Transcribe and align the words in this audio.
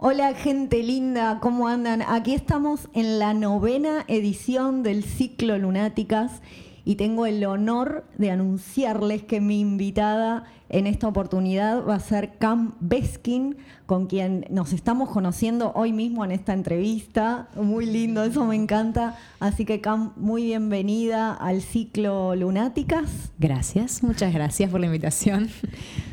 Hola 0.00 0.32
gente 0.32 0.84
linda, 0.84 1.40
¿cómo 1.40 1.66
andan? 1.66 2.02
Aquí 2.02 2.32
estamos 2.32 2.88
en 2.92 3.18
la 3.18 3.34
novena 3.34 4.04
edición 4.06 4.84
del 4.84 5.02
ciclo 5.02 5.58
Lunáticas 5.58 6.40
y 6.88 6.96
tengo 6.96 7.26
el 7.26 7.44
honor 7.44 8.06
de 8.16 8.30
anunciarles 8.30 9.22
que 9.22 9.42
mi 9.42 9.60
invitada 9.60 10.44
en 10.70 10.86
esta 10.86 11.06
oportunidad 11.06 11.86
va 11.86 11.96
a 11.96 12.00
ser 12.00 12.38
Cam 12.38 12.76
Beskin, 12.80 13.58
con 13.84 14.06
quien 14.06 14.46
nos 14.48 14.72
estamos 14.72 15.10
conociendo 15.10 15.72
hoy 15.74 15.92
mismo 15.92 16.24
en 16.24 16.30
esta 16.30 16.54
entrevista. 16.54 17.50
Muy 17.56 17.84
lindo, 17.84 18.24
eso 18.24 18.46
me 18.46 18.56
encanta. 18.56 19.18
Así 19.38 19.66
que 19.66 19.82
Cam, 19.82 20.14
muy 20.16 20.44
bienvenida 20.44 21.34
al 21.34 21.60
ciclo 21.60 22.34
Lunáticas. 22.34 23.32
Gracias, 23.38 24.02
muchas 24.02 24.32
gracias 24.32 24.70
por 24.70 24.80
la 24.80 24.86
invitación. 24.86 25.50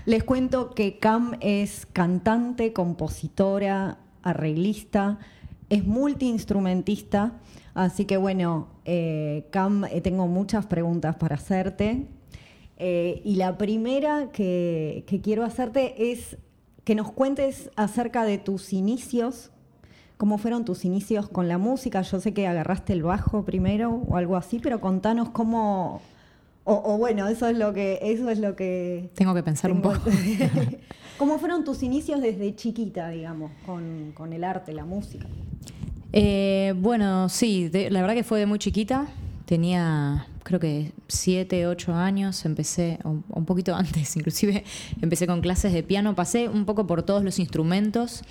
Les 0.06 0.26
cuento 0.26 0.72
que 0.72 1.00
Cam 1.00 1.38
es 1.40 1.86
cantante, 1.86 2.74
compositora, 2.74 4.00
arreglista, 4.24 5.20
es 5.70 5.86
multiinstrumentista. 5.86 7.40
Así 7.76 8.06
que 8.06 8.16
bueno, 8.16 8.70
eh, 8.86 9.48
Cam, 9.52 9.84
eh, 9.84 10.00
tengo 10.00 10.28
muchas 10.28 10.66
preguntas 10.66 11.18
para 11.18 11.36
hacerte. 11.36 12.08
Eh, 12.78 13.22
y 13.26 13.36
la 13.36 13.58
primera 13.58 14.32
que, 14.32 15.04
quiero 15.22 15.44
hacerte 15.44 16.12
es 16.12 16.38
que 16.86 16.96
nos 16.96 17.12
cuentes 17.12 17.70
acerca 17.76 18.24
de 18.24 18.38
tus 18.38 18.72
inicios, 18.72 19.52
cómo 20.18 20.38
fueron 20.38 20.64
tus 20.64 20.86
inicios 20.86 21.28
con 21.28 21.50
la 21.50 21.58
música. 21.58 22.02
Yo 22.02 22.22
sé 22.22 22.34
que 22.34 22.48
agarraste 22.48 22.94
el 22.94 23.04
bajo 23.04 23.44
primero 23.44 24.04
o 24.08 24.16
algo 24.16 24.38
así, 24.38 24.60
pero 24.60 24.80
contanos 24.80 25.30
cómo, 25.32 26.02
o, 26.64 26.98
bueno, 26.98 27.28
eso 27.28 27.48
es 27.48 27.58
lo 27.58 27.74
que, 27.74 28.00
eso 28.02 28.30
es 28.30 28.40
lo 28.40 28.56
que. 28.56 29.12
Tengo 29.16 29.34
que 29.34 29.44
pensar 29.44 29.72
un 29.72 29.82
poco. 29.82 30.00
¿Cómo 31.18 31.38
fueron 31.40 31.64
tus 31.64 31.84
inicios 31.84 32.22
desde 32.22 32.56
chiquita, 32.56 33.10
digamos, 33.10 33.52
con, 33.66 34.14
con 34.14 34.32
el 34.34 34.44
arte, 34.46 34.74
la 34.74 34.86
música? 34.86 35.28
Eh, 36.18 36.74
bueno, 36.78 37.28
sí, 37.28 37.70
la 37.72 38.02
verdad 38.02 38.16
que 38.16 38.24
fue 38.24 38.40
de 38.40 38.46
muy 38.46 38.58
chiquita. 38.58 39.08
Tenía 39.46 40.26
creo 40.46 40.60
que 40.60 40.92
siete, 41.08 41.66
ocho 41.66 41.96
años, 41.96 42.46
empecé, 42.46 43.00
un 43.04 43.46
poquito 43.46 43.76
antes 43.76 44.16
inclusive, 44.16 44.64
empecé 45.02 45.26
con 45.26 45.42
clases 45.42 45.74
de 45.74 45.82
piano, 45.82 46.14
pasé 46.14 46.48
un 46.48 46.66
poco 46.66 46.86
por 46.86 47.02
todos 47.02 47.24
los 47.24 47.40
instrumentos. 47.40 48.22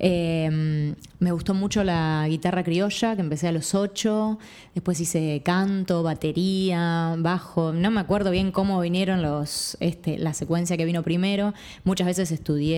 Em, 0.00 0.96
me 1.20 1.30
gustó 1.30 1.54
mucho 1.54 1.84
la 1.84 2.26
guitarra 2.28 2.64
criolla, 2.64 3.14
que 3.14 3.20
empecé 3.22 3.46
a 3.46 3.52
los 3.52 3.76
ocho, 3.76 4.40
después 4.74 4.98
hice 4.98 5.40
canto, 5.44 6.02
batería, 6.02 7.14
bajo, 7.18 7.72
no 7.72 7.92
me 7.92 8.00
acuerdo 8.00 8.32
bien 8.32 8.50
cómo 8.50 8.80
vinieron 8.80 9.22
los, 9.22 9.76
este, 9.78 10.18
la 10.18 10.34
secuencia 10.34 10.76
que 10.76 10.84
vino 10.84 11.04
primero. 11.04 11.54
Muchas 11.84 12.08
veces 12.08 12.32
estudié, 12.32 12.76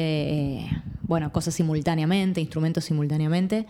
eh, 0.59 0.71
bueno, 1.00 1.33
cosas 1.33 1.55
simultáneamente, 1.55 2.43
instrumentos 2.43 2.84
simultáneamente. 2.84 3.67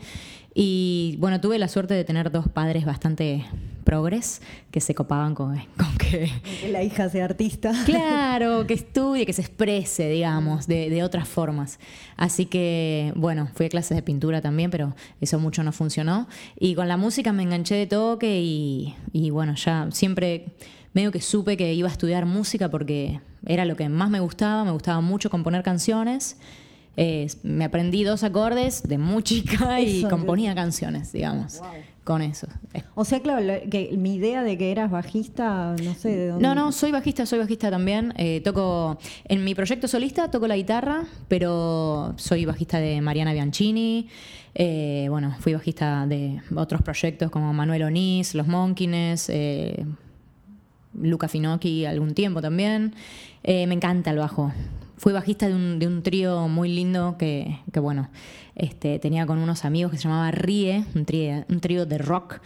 Y 0.54 1.16
bueno, 1.18 1.40
tuve 1.40 1.58
la 1.58 1.68
suerte 1.68 1.94
de 1.94 2.04
tener 2.04 2.30
dos 2.30 2.48
padres 2.48 2.84
bastante 2.84 3.44
progres 3.84 4.40
que 4.70 4.80
se 4.80 4.94
copaban 4.94 5.34
con, 5.34 5.60
que... 5.98 6.30
la 6.70 6.82
hija 6.82 7.08
sea 7.08 7.24
artista. 7.26 7.72
Claro, 7.84 8.66
que 8.68 8.74
estudie, 8.74 9.26
que 9.26 9.32
se 9.32 9.42
exprese, 9.42 10.08
digamos, 10.08 10.66
de, 10.66 11.02
otras 11.02 11.28
formas. 11.28 11.78
Así 12.16 12.46
que, 12.46 13.12
bueno, 13.16 13.48
fui 13.54 13.66
a 13.66 13.68
clases 13.68 13.96
de 13.96 14.02
pintura 14.02 14.40
también, 14.40 14.70
pero 14.70 14.94
eso 15.20 15.38
mucho 15.38 15.62
no 15.62 15.72
funcionó. 15.72 16.28
Y 16.58 16.74
con 16.74 16.88
la 16.88 16.96
música 16.96 17.32
me 17.32 17.42
enganché 17.42 17.74
de 17.74 17.86
toque 17.86 18.40
y, 18.40 18.94
y 19.12 19.30
bueno, 19.30 19.54
ya 19.56 19.88
siempre 19.90 20.46
medio 20.92 21.10
que 21.12 21.20
supe 21.20 21.56
que 21.56 21.74
iba 21.74 21.88
a 21.88 21.92
estudiar 21.92 22.24
música 22.24 22.70
porque 22.70 23.20
era 23.44 23.64
lo 23.64 23.76
que 23.76 23.88
más 23.88 24.08
me 24.08 24.20
gustaba, 24.20 24.64
me 24.64 24.70
gustaba 24.70 25.00
mucho 25.00 25.28
componer 25.28 25.62
canciones. 25.62 26.38
Me 27.42 27.64
aprendí 27.64 28.04
dos 28.04 28.22
acordes 28.22 28.82
de 28.82 28.98
muy 28.98 29.22
chica 29.22 29.80
y 29.82 30.04
componía 30.04 30.54
canciones, 30.54 31.12
digamos 31.12 31.60
con 32.04 32.20
eso. 32.20 32.46
O 32.94 33.04
sea, 33.04 33.20
claro, 33.20 33.42
que 33.70 33.94
mi 33.96 34.16
idea 34.16 34.42
de 34.42 34.56
que 34.58 34.70
eras 34.70 34.90
bajista, 34.90 35.74
no 35.82 35.94
sé 35.94 36.10
de 36.10 36.28
dónde. 36.28 36.42
No, 36.46 36.54
no, 36.54 36.70
soy 36.70 36.92
bajista, 36.92 37.24
soy 37.24 37.38
bajista 37.38 37.70
también. 37.70 38.12
Eh, 38.18 38.42
toco, 38.42 38.98
en 39.24 39.42
mi 39.42 39.54
proyecto 39.54 39.88
solista 39.88 40.30
toco 40.30 40.46
la 40.46 40.56
guitarra, 40.56 41.04
pero 41.28 42.12
soy 42.16 42.44
bajista 42.44 42.78
de 42.78 43.00
Mariana 43.00 43.32
Bianchini. 43.32 44.08
Eh, 44.54 45.06
bueno, 45.08 45.34
fui 45.40 45.54
bajista 45.54 46.06
de 46.06 46.40
otros 46.54 46.82
proyectos 46.82 47.30
como 47.30 47.52
Manuel 47.54 47.82
Onís, 47.84 48.34
Los 48.34 48.46
Monkines, 48.46 49.28
eh, 49.30 49.84
Luca 51.00 51.28
Finocchi 51.28 51.84
algún 51.86 52.14
tiempo 52.14 52.40
también. 52.40 52.94
me 53.44 53.72
encanta 53.72 54.10
el 54.10 54.18
bajo. 54.18 54.52
Fui 54.96 55.12
bajista 55.12 55.48
de 55.48 55.54
un, 55.54 55.78
de 55.78 55.86
un 55.86 56.02
trío 56.02 56.48
muy 56.48 56.68
lindo 56.68 57.16
que, 57.18 57.58
que 57.72 57.80
bueno, 57.80 58.08
este, 58.54 58.98
tenía 58.98 59.26
con 59.26 59.38
unos 59.38 59.64
amigos 59.64 59.90
que 59.90 59.98
se 59.98 60.04
llamaba 60.04 60.30
Rie, 60.30 60.84
un 60.94 61.04
trío, 61.04 61.44
un 61.48 61.60
trío 61.60 61.86
de 61.86 61.98
rock, 61.98 62.40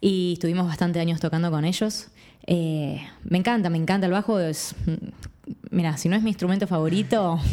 y 0.00 0.34
estuvimos 0.34 0.66
bastante 0.66 1.00
años 1.00 1.20
tocando 1.20 1.50
con 1.50 1.64
ellos. 1.64 2.08
Eh, 2.46 3.00
me 3.24 3.38
encanta, 3.38 3.70
me 3.70 3.78
encanta 3.78 4.06
el 4.06 4.12
bajo. 4.12 4.38
Es, 4.38 4.74
mira, 5.70 5.96
si 5.96 6.08
no 6.08 6.16
es 6.16 6.22
mi 6.22 6.30
instrumento 6.30 6.66
favorito. 6.66 7.38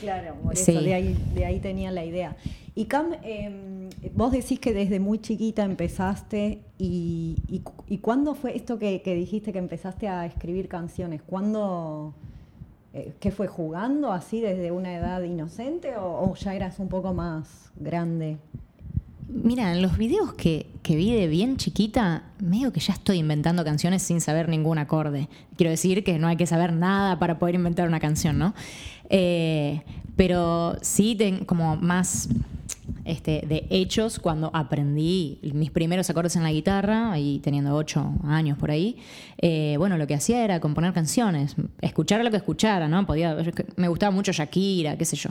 Claro, 0.00 0.34
por 0.42 0.54
eso, 0.54 0.80
de, 0.80 0.94
ahí, 0.94 1.14
de 1.34 1.44
ahí 1.44 1.60
tenía 1.60 1.90
la 1.90 2.02
idea. 2.02 2.34
Y 2.74 2.84
Cam, 2.84 3.14
em, 3.22 3.90
vos 4.14 4.32
decís 4.32 4.60
que 4.60 4.72
desde 4.72 5.00
muy 5.00 5.18
chiquita 5.18 5.64
empezaste 5.64 6.62
y, 6.78 7.62
¿cuándo 8.00 8.34
fue 8.34 8.56
esto 8.56 8.78
que, 8.78 9.02
que, 9.02 9.14
dijiste 9.14 9.52
que 9.52 9.58
empezaste 9.58 10.08
a 10.08 10.24
escribir 10.26 10.68
canciones? 10.68 11.20
¿Cuándo, 11.22 12.14
eh, 12.92 13.12
¿Qué 13.20 13.30
fue 13.30 13.46
jugando 13.46 14.12
así 14.12 14.40
desde 14.40 14.72
una 14.72 14.96
edad 14.96 15.22
inocente 15.22 15.96
o, 15.96 16.34
ya 16.34 16.54
eras 16.54 16.80
un 16.80 16.88
poco 16.88 17.14
más 17.14 17.70
grande? 17.76 18.38
Mira, 19.28 19.72
en 19.72 19.80
los 19.80 19.96
videos 19.96 20.32
que, 20.34 20.66
vi 20.88 21.14
de 21.14 21.28
bien 21.28 21.56
chiquita, 21.56 22.24
medio 22.40 22.72
que 22.72 22.80
ya 22.80 22.92
estoy 22.94 23.18
inventando 23.18 23.64
canciones 23.64 24.02
sin 24.02 24.20
saber 24.20 24.48
ningún 24.48 24.78
acorde. 24.78 25.28
Quiero 25.56 25.70
decir 25.70 26.02
que 26.02 26.18
no 26.18 26.26
hay 26.26 26.36
que 26.36 26.46
saber 26.46 26.72
nada 26.72 27.20
para 27.20 27.38
poder 27.38 27.54
inventar 27.54 27.86
una 27.86 28.00
canción, 28.00 28.38
¿no? 28.40 28.54
Eh, 29.08 29.82
pero 30.20 30.76
sí, 30.82 31.16
como 31.46 31.76
más 31.76 32.28
este, 33.06 33.42
de 33.48 33.66
hechos 33.70 34.18
cuando 34.18 34.50
aprendí 34.52 35.38
mis 35.54 35.70
primeros 35.70 36.10
acordes 36.10 36.36
en 36.36 36.42
la 36.42 36.52
guitarra, 36.52 37.18
y 37.18 37.38
teniendo 37.38 37.74
ocho 37.74 38.12
años 38.24 38.58
por 38.58 38.70
ahí, 38.70 38.98
eh, 39.38 39.76
bueno, 39.78 39.96
lo 39.96 40.06
que 40.06 40.12
hacía 40.12 40.44
era 40.44 40.60
componer 40.60 40.92
canciones, 40.92 41.56
escuchar 41.80 42.22
lo 42.22 42.30
que 42.30 42.36
escuchara, 42.36 42.86
¿no? 42.86 43.06
Podía, 43.06 43.34
me 43.76 43.88
gustaba 43.88 44.10
mucho 44.10 44.30
Shakira, 44.30 44.98
qué 44.98 45.06
sé 45.06 45.16
yo, 45.16 45.30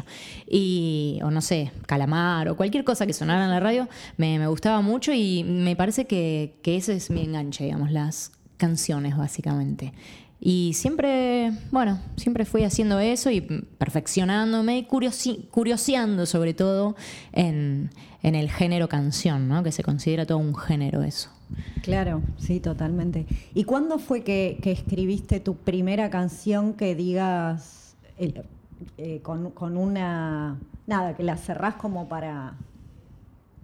y, 0.50 1.20
o 1.22 1.30
no 1.30 1.42
sé, 1.42 1.72
Calamar, 1.86 2.50
o 2.50 2.58
cualquier 2.58 2.84
cosa 2.84 3.06
que 3.06 3.14
sonara 3.14 3.44
en 3.44 3.52
la 3.52 3.60
radio, 3.60 3.88
me, 4.18 4.48
gustaba 4.48 4.82
mucho 4.82 5.14
y 5.14 5.44
me 5.44 5.76
parece 5.76 6.06
que, 6.06 6.56
que 6.64 6.78
ese 6.78 6.96
es 6.96 7.12
mi 7.12 7.22
enganche, 7.26 7.64
digamos, 7.64 7.92
las 7.92 8.32
canciones 8.58 9.16
básicamente. 9.16 9.94
Y 10.42 10.74
siempre, 10.74 11.52
bueno, 11.72 12.00
siempre 12.16 12.46
fui 12.46 12.64
haciendo 12.64 13.00
eso 13.00 13.30
y 13.30 13.42
perfeccionándome 13.42 14.78
y 14.78 14.84
curioseando 14.86 16.26
sobre 16.26 16.54
todo 16.54 16.96
en, 17.34 17.90
el 18.22 18.50
género 18.50 18.88
canción, 18.88 19.50
¿no? 19.50 19.64
que 19.64 19.72
se 19.72 19.84
considera 19.84 20.26
todo 20.26 20.38
un 20.38 20.56
género 20.56 21.04
eso. 21.04 21.30
Claro, 21.82 22.22
sí, 22.38 22.60
totalmente. 22.60 23.26
¿Y 23.54 23.66
cuándo 23.66 24.00
fue 24.00 24.24
que, 24.24 24.60
escribiste 24.64 25.40
tu 25.42 25.56
primera 25.56 26.10
canción 26.10 26.74
que 26.74 26.96
digas 26.96 27.96
eh, 28.18 29.20
con, 29.22 29.52
con, 29.52 29.76
una... 29.76 30.58
Nada, 30.88 31.16
que 31.16 31.24
la 31.24 31.38
cerrás 31.38 31.76
como 31.76 32.08
para, 32.08 32.56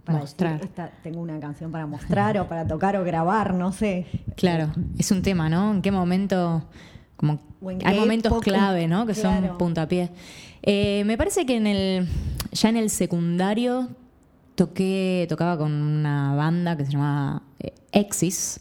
para 0.06 0.20
mostrar. 0.20 0.60
tengo 1.02 1.20
una 1.20 1.38
canción 1.40 1.72
para 1.72 1.86
mostrar 1.86 2.38
o 2.38 2.48
para 2.48 2.66
tocar 2.66 2.96
o 2.96 3.04
grabar, 3.04 3.52
no 3.54 3.72
sé. 3.72 4.06
Claro, 4.36 4.70
es 4.96 5.10
un 5.10 5.20
tema, 5.20 5.48
¿no? 5.48 5.72
¿En 5.72 5.82
qué 5.82 5.90
momento? 5.90 6.64
Como 7.16 7.40
hay 7.84 7.98
momentos 7.98 8.40
clave, 8.40 8.86
¿no? 8.86 9.04
Que 9.04 9.14
son 9.14 9.58
puntapiés. 9.58 10.10
Eh, 10.62 11.02
me 11.06 11.18
parece 11.18 11.44
que 11.44 11.56
en 11.56 11.66
el 11.66 12.08
ya 12.52 12.68
en 12.68 12.76
el 12.76 12.88
secundario 12.90 13.88
toqué 14.54 15.26
tocaba 15.28 15.58
con 15.58 15.72
una 15.72 16.34
banda 16.34 16.76
que 16.76 16.86
se 16.86 16.92
llamaba 16.92 17.42
eh, 17.58 17.74
Exis. 17.92 18.60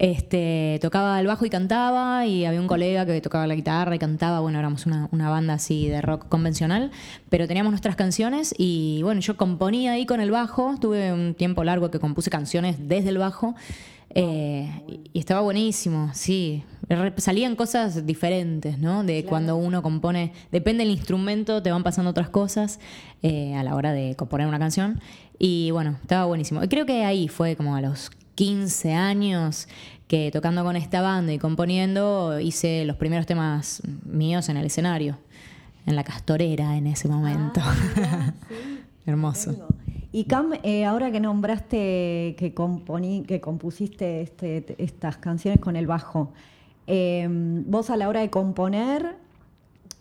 Este, 0.00 0.78
tocaba 0.80 1.20
el 1.20 1.26
bajo 1.26 1.44
y 1.44 1.50
cantaba, 1.50 2.24
y 2.24 2.46
había 2.46 2.58
un 2.58 2.66
colega 2.66 3.04
que 3.04 3.20
tocaba 3.20 3.46
la 3.46 3.54
guitarra 3.54 3.94
y 3.94 3.98
cantaba. 3.98 4.40
Bueno, 4.40 4.58
éramos 4.58 4.86
una, 4.86 5.28
banda 5.28 5.52
así 5.52 5.88
de 5.88 6.00
rock 6.00 6.26
convencional, 6.26 6.90
pero 7.28 7.46
teníamos 7.46 7.70
nuestras 7.70 7.96
canciones 7.96 8.54
y 8.56 9.02
bueno, 9.02 9.20
yo 9.20 9.36
componía 9.36 9.92
ahí 9.92 10.06
con 10.06 10.22
el 10.22 10.30
bajo. 10.30 10.76
Tuve 10.80 11.12
un 11.12 11.34
tiempo 11.34 11.64
largo 11.64 11.90
que 11.90 11.98
compuse 11.98 12.30
canciones 12.30 12.88
desde 12.88 13.10
el 13.10 13.18
bajo. 13.18 13.54
Eh, 14.14 14.70
y 15.12 15.18
estaba 15.18 15.42
buenísimo, 15.42 16.10
sí. 16.14 16.64
Salían 17.18 17.54
cosas 17.54 18.06
diferentes, 18.06 18.78
¿no? 18.78 19.04
De 19.04 19.26
cuando 19.26 19.56
uno 19.56 19.82
compone, 19.82 20.32
depende 20.50 20.82
del 20.82 20.94
instrumento, 20.94 21.62
te 21.62 21.70
van 21.70 21.82
pasando 21.82 22.10
otras 22.10 22.30
cosas 22.30 22.80
eh, 23.22 23.54
a 23.54 23.62
la 23.62 23.74
hora 23.74 23.92
de 23.92 24.16
componer 24.16 24.46
una 24.46 24.58
canción. 24.58 24.98
Y 25.38 25.72
bueno, 25.72 25.98
estaba 26.00 26.24
buenísimo. 26.24 26.64
Y 26.64 26.68
creo 26.68 26.86
que 26.86 27.04
ahí 27.04 27.28
fue 27.28 27.54
como 27.54 27.76
a 27.76 27.82
los 27.82 28.10
15 28.50 28.94
años 28.94 29.68
que 30.08 30.30
tocando 30.32 30.64
con 30.64 30.74
esta 30.74 31.02
banda 31.02 31.30
y 31.30 31.38
componiendo 31.38 32.40
hice 32.40 32.86
los 32.86 32.96
primeros 32.96 33.26
temas 33.26 33.82
míos 34.06 34.48
en 34.48 34.56
el 34.56 34.64
escenario. 34.64 35.18
en 35.86 35.94
la 35.96 36.04
castorera 36.04 36.76
en 36.78 36.86
ese 36.86 37.06
momento. 37.08 37.60
Ah, 37.62 38.32
sí. 38.48 38.54
Hermoso. 39.06 39.56
Y 40.12 40.24
Cam, 40.24 40.52
eh, 40.62 40.84
ahora 40.86 41.10
que 41.10 41.20
nombraste 41.20 42.34
que, 42.38 42.52
componí, 42.54 43.22
que 43.24 43.40
compusiste 43.42 44.22
este- 44.22 44.74
estas 44.78 45.16
canciones 45.18 45.58
con 45.60 45.76
el 45.76 45.86
bajo, 45.86 46.32
eh, 46.86 47.26
vos 47.66 47.90
a 47.90 47.96
la 47.96 48.08
hora 48.08 48.20
de 48.20 48.30
componer, 48.30 49.16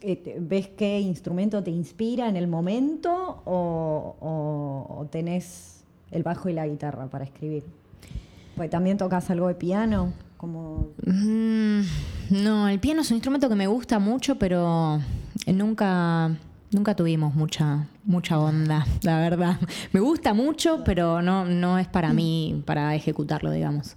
eh, 0.01 0.37
¿ves 0.39 0.67
qué 0.77 0.99
instrumento 1.01 1.61
te 1.63 1.71
inspira 1.71 2.27
en 2.29 2.35
el 2.37 2.47
momento 2.47 3.41
o, 3.45 4.15
o- 4.21 4.95
o 4.99 5.05
tenés 5.07 5.83
el 6.11 6.23
bajo 6.23 6.47
y 6.49 6.53
la 6.53 6.67
guitarra 6.67 7.07
para 7.07 7.23
escribir? 7.25 7.63
Pues 8.59 8.69
también 8.69 8.97
tocas 8.97 9.29
algo 9.29 9.47
de 9.47 9.55
piano, 9.55 10.11
como 10.35 10.89
Mm, 11.05 11.79
no, 12.43 12.67
el 12.67 12.77
piano 12.81 13.03
es 13.03 13.09
un 13.09 13.15
instrumento 13.15 13.47
que 13.47 13.55
me 13.55 13.67
gusta 13.67 13.99
mucho, 13.99 14.37
pero 14.37 14.99
nunca, 15.47 16.35
nunca 16.69 16.93
tuvimos 16.93 17.35
mucha, 17.35 17.87
mucha 18.03 18.37
onda, 18.37 18.85
la 19.03 19.17
verdad. 19.19 19.57
Me 19.93 20.01
gusta 20.01 20.33
mucho, 20.33 20.83
pero 20.83 21.21
no, 21.21 21.45
no 21.45 21.79
es 21.79 21.87
para 21.87 22.11
mí, 22.11 22.61
para 22.65 22.93
ejecutarlo, 22.95 23.49
digamos. 23.49 23.95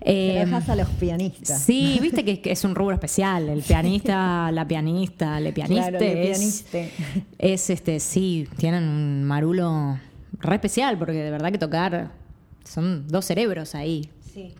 te 0.00 0.32
Eh, 0.40 0.44
dejas 0.44 0.68
a 0.68 0.74
los 0.74 0.88
pianistas. 0.88 1.62
Sí, 1.62 2.00
viste 2.02 2.24
que, 2.24 2.50
es 2.50 2.64
un 2.64 2.74
rubro 2.74 2.94
especial. 2.94 3.48
El 3.48 3.62
pianista, 3.68 4.50
la 4.50 4.66
pianista, 4.66 5.38
le 5.38 5.52
pianista. 5.52 5.88
Claro, 5.88 6.00
le 6.00 6.32
es, 6.32 6.38
pianiste. 6.38 6.90
es 7.38 7.70
este, 7.70 8.00
sí, 8.00 8.48
tienen 8.56 8.82
un 8.88 9.22
marulo 9.22 10.00
re 10.40 10.56
especial, 10.56 10.98
porque 10.98 11.12
de 11.12 11.30
verdad 11.30 11.52
que 11.52 11.58
tocar 11.58 12.18
son 12.64 13.06
dos 13.08 13.24
cerebros 13.24 13.74
ahí. 13.74 14.08
Sí. 14.32 14.54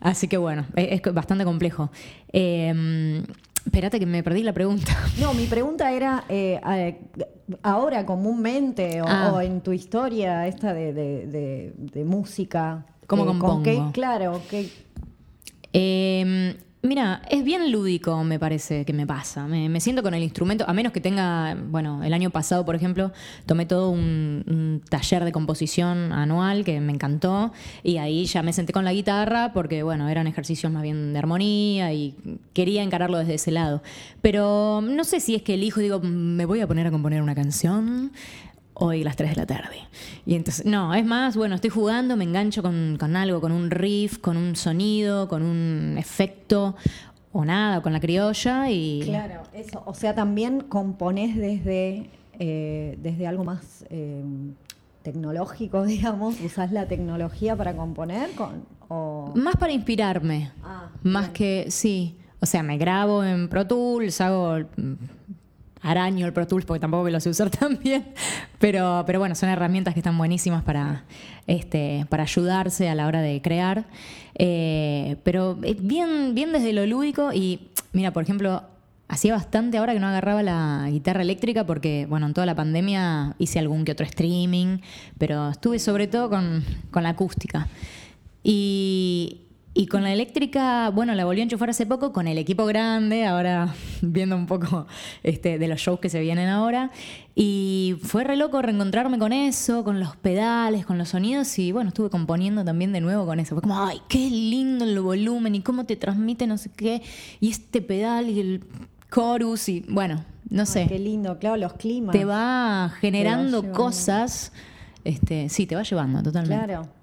Así 0.00 0.28
que 0.28 0.36
bueno, 0.38 0.66
es, 0.76 1.00
es 1.04 1.14
bastante 1.14 1.44
complejo. 1.44 1.90
Eh, 2.32 3.22
espérate 3.66 3.98
que 4.00 4.06
me 4.06 4.22
perdí 4.22 4.42
la 4.42 4.52
pregunta. 4.52 4.96
No, 5.20 5.34
mi 5.34 5.46
pregunta 5.46 5.92
era, 5.92 6.24
eh, 6.28 6.60
ahora 7.62 8.06
comúnmente 8.06 9.02
o, 9.02 9.06
Ah. 9.06 9.32
o 9.34 9.40
en 9.40 9.60
tu 9.60 9.72
historia 9.72 10.46
esta 10.46 10.72
de, 10.72 10.92
de- 10.92 11.26
de- 11.26 11.72
de 11.76 12.04
música. 12.04 12.86
¿Cómo 13.06 13.30
eh, 13.30 13.38
¿con 13.38 13.62
qué- 13.62 13.82
claro, 13.92 14.40
que 14.48 14.70
Eh, 15.72 16.56
mira, 16.82 17.22
es 17.28 17.44
bien 17.44 17.70
lúdico, 17.70 18.22
me 18.24 18.38
parece 18.38 18.84
que 18.84 18.92
me 18.92 19.06
pasa. 19.06 19.46
Me, 19.46 19.68
me 19.68 19.80
siento 19.80 20.02
con 20.02 20.14
el 20.14 20.22
instrumento, 20.22 20.64
a 20.66 20.72
menos 20.72 20.92
que 20.92 21.00
tenga, 21.00 21.54
bueno, 21.54 22.02
el 22.02 22.12
año 22.14 22.30
pasado, 22.30 22.64
por 22.64 22.74
ejemplo, 22.74 23.12
tomé 23.46 23.66
todo 23.66 23.90
un, 23.90 24.82
taller 24.88 25.24
de 25.24 25.32
composición 25.32 26.12
anual 26.12 26.64
que 26.64 26.80
me 26.80 26.92
encantó 26.92 27.52
y 27.82 27.98
ahí 27.98 28.24
ya 28.24 28.42
me 28.42 28.52
senté 28.52 28.72
con 28.72 28.84
la 28.84 28.92
guitarra 28.92 29.52
porque, 29.52 29.82
bueno, 29.82 30.08
eran 30.08 30.26
ejercicios 30.26 30.72
más 30.72 30.82
bien 30.82 31.12
de 31.12 31.18
armonía 31.18 31.92
y 31.92 32.14
quería 32.52 32.82
encararlo 32.82 33.18
desde 33.18 33.34
ese 33.34 33.50
lado. 33.50 33.82
Pero 34.22 34.80
no 34.82 35.04
sé 35.04 35.20
si 35.20 35.34
es 35.34 35.42
que 35.42 35.54
elijo, 35.54 35.80
digo, 35.80 36.00
me 36.00 36.46
voy 36.46 36.60
a 36.60 36.66
poner 36.66 36.86
a 36.86 36.90
componer 36.90 37.22
una 37.22 37.34
canción 37.34 38.12
hoy 38.80 39.02
a 39.02 39.04
las 39.04 39.16
3 39.16 39.30
de 39.30 39.36
la 39.36 39.46
tarde. 39.46 39.76
Y 40.26 40.34
entonces, 40.34 40.64
no, 40.66 40.94
es 40.94 41.04
más, 41.04 41.36
bueno, 41.36 41.54
estoy 41.54 41.70
jugando, 41.70 42.16
me 42.16 42.24
engancho 42.24 42.62
con, 42.62 42.96
con 42.98 43.14
algo, 43.14 43.40
con 43.40 43.52
un 43.52 43.70
riff, 43.70 44.18
con 44.18 44.36
un 44.36 44.56
sonido, 44.56 45.28
con 45.28 45.42
un 45.42 45.96
efecto 45.98 46.74
o 47.32 47.44
nada, 47.44 47.80
con 47.82 47.92
la 47.92 48.00
criolla 48.00 48.70
y... 48.70 49.02
Claro, 49.04 49.42
eso. 49.52 49.82
O 49.86 49.94
sea, 49.94 50.14
también 50.14 50.62
componés 50.62 51.36
desde, 51.36 52.10
eh, 52.38 52.98
desde 53.00 53.26
algo 53.26 53.44
más 53.44 53.84
eh, 53.90 54.24
tecnológico, 55.02 55.84
digamos. 55.86 56.40
¿Usás 56.40 56.72
la 56.72 56.86
tecnología 56.86 57.54
para 57.56 57.76
componer? 57.76 58.30
Con, 58.30 58.64
o... 58.88 59.32
Más 59.36 59.56
para 59.56 59.72
inspirarme, 59.72 60.50
Ah, 60.64 60.88
más 61.02 61.24
bien. 61.24 61.32
que, 61.34 61.70
sí, 61.70 62.16
o 62.40 62.46
sea, 62.46 62.62
me 62.62 62.78
grabo 62.78 63.22
en 63.22 63.48
Pro 63.48 63.66
Tools, 63.66 64.20
hago... 64.20 64.56
Araño 65.82 66.26
el 66.26 66.32
Pro 66.32 66.46
Tools 66.46 66.64
porque 66.64 66.80
tampoco 66.80 67.08
lo 67.08 67.20
sé 67.20 67.30
usar 67.30 67.50
tan 67.58 67.78
bien, 67.78 68.08
pero, 68.58 69.04
pero 69.06 69.18
bueno, 69.18 69.34
son 69.34 69.48
herramientas 69.48 69.94
que 69.94 70.00
están 70.00 70.16
buenísimas 70.18 70.62
para, 70.62 71.04
este, 71.46 72.06
para 72.08 72.24
ayudarse 72.24 72.88
a 72.88 72.94
la 72.94 73.06
hora 73.06 73.20
de 73.22 73.40
crear. 73.42 73.86
Eh, 74.34 75.16
pero 75.22 75.58
eh, 75.62 75.76
bien, 75.78 76.34
bien 76.34 76.52
desde 76.52 76.72
lo 76.72 76.86
lúdico 76.86 77.32
y 77.32 77.68
mira, 77.92 78.12
por 78.12 78.22
ejemplo, 78.22 78.62
hacía 79.08 79.34
bastante 79.34 79.78
ahora 79.78 79.92
que 79.92 80.00
no 80.00 80.06
agarraba 80.06 80.42
la 80.42 80.86
guitarra 80.90 81.22
eléctrica 81.22 81.66
porque, 81.66 82.06
bueno, 82.08 82.26
en 82.26 82.34
toda 82.34 82.46
la 82.46 82.54
pandemia 82.54 83.34
hice 83.38 83.58
algún 83.58 83.84
que 83.84 83.92
otro 83.92 84.06
streaming, 84.06 84.78
pero 85.18 85.50
estuve 85.50 85.78
sobre 85.78 86.06
todo 86.06 86.30
con, 86.30 86.64
con 86.90 87.02
la 87.02 87.10
acústica. 87.10 87.68
Y, 88.42 89.42
y 89.80 89.86
con 89.86 90.02
la 90.02 90.12
eléctrica, 90.12 90.90
bueno, 90.90 91.14
la 91.14 91.24
volví 91.24 91.40
a 91.40 91.44
enchufar 91.44 91.70
hace 91.70 91.86
poco 91.86 92.12
con 92.12 92.28
el 92.28 92.36
equipo 92.36 92.66
grande, 92.66 93.24
ahora 93.24 93.74
viendo 94.02 94.36
un 94.36 94.44
poco 94.46 94.86
este, 95.22 95.58
de 95.58 95.68
los 95.68 95.80
shows 95.80 96.00
que 96.00 96.10
se 96.10 96.20
vienen 96.20 96.50
ahora. 96.50 96.90
Y 97.34 97.96
fue 98.02 98.22
re 98.22 98.36
loco 98.36 98.60
reencontrarme 98.60 99.18
con 99.18 99.32
eso, 99.32 99.82
con 99.82 99.98
los 99.98 100.16
pedales, 100.16 100.84
con 100.84 100.98
los 100.98 101.08
sonidos. 101.08 101.58
Y 101.58 101.72
bueno, 101.72 101.88
estuve 101.88 102.10
componiendo 102.10 102.62
también 102.62 102.92
de 102.92 103.00
nuevo 103.00 103.24
con 103.24 103.40
eso. 103.40 103.54
Fue 103.54 103.62
como, 103.62 103.82
ay, 103.82 104.02
qué 104.06 104.28
lindo 104.28 104.84
el 104.84 105.00
volumen 105.00 105.54
y 105.54 105.62
cómo 105.62 105.84
te 105.84 105.96
transmite 105.96 106.46
no 106.46 106.58
sé 106.58 106.70
qué. 106.76 107.00
Y 107.40 107.48
este 107.48 107.80
pedal 107.80 108.28
y 108.28 108.38
el 108.38 108.64
chorus 109.10 109.70
y 109.70 109.86
bueno, 109.88 110.22
no 110.50 110.60
Ay, 110.60 110.66
sé. 110.66 110.86
qué 110.88 110.98
lindo, 110.98 111.38
claro, 111.38 111.56
los 111.56 111.72
climas. 111.72 112.12
te 112.12 112.26
va 112.26 112.92
generando 113.00 113.72
cosas. 113.72 114.52
Este, 115.04 115.48
sí, 115.48 115.64
te 115.64 115.74
va 115.74 115.84
llevando 115.84 116.22
totalmente. 116.22 116.66
Claro. 116.66 116.99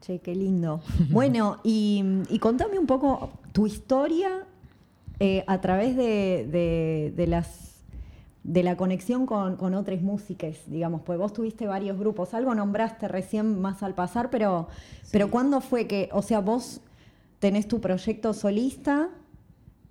Che, 0.00 0.20
qué 0.20 0.34
lindo. 0.34 0.80
Bueno, 1.10 1.58
y, 1.64 2.02
y 2.30 2.38
contame 2.38 2.78
un 2.78 2.86
poco 2.86 3.30
tu 3.52 3.66
historia 3.66 4.44
eh, 5.20 5.44
a 5.46 5.60
través 5.60 5.96
de, 5.96 6.46
de- 6.50 7.12
de 7.16 7.26
las 7.26 7.66
de 8.44 8.62
la 8.62 8.76
conexión 8.78 9.26
con, 9.26 9.56
con 9.56 9.74
otras 9.74 10.00
músicas, 10.00 10.56
digamos, 10.68 11.02
pues 11.04 11.18
vos 11.18 11.34
tuviste 11.34 11.66
varios 11.66 11.98
grupos, 11.98 12.32
algo 12.32 12.54
nombraste 12.54 13.06
recién 13.06 13.60
más 13.60 13.82
al 13.82 13.94
pasar, 13.94 14.30
pero, 14.30 14.68
pero 15.12 15.30
¿cuándo 15.30 15.60
fue 15.60 15.86
que, 15.86 16.08
o 16.12 16.22
sea, 16.22 16.40
vos 16.40 16.80
tenés 17.40 17.68
tu 17.68 17.80
proyecto 17.82 18.32
solista, 18.32 19.10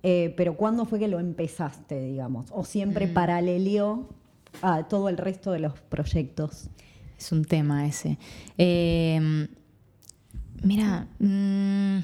eh, 0.02 0.34
pero 0.36 0.56
¿cuándo 0.56 0.86
fue 0.86 0.98
que 0.98 1.06
lo 1.06 1.20
empezaste, 1.20 2.00
digamos? 2.02 2.46
¿O 2.50 2.64
siempre 2.64 3.06
Mm. 3.06 3.14
paralelió 3.14 4.08
a 4.60 4.88
todo 4.88 5.08
el 5.08 5.18
resto 5.18 5.52
de 5.52 5.60
los 5.60 5.74
proyectos? 5.82 6.68
Es 7.16 7.30
un 7.30 7.44
tema 7.44 7.86
ese. 7.86 8.18
Eh, 8.56 9.46
mira, 10.62 11.06
mm, 11.18 11.98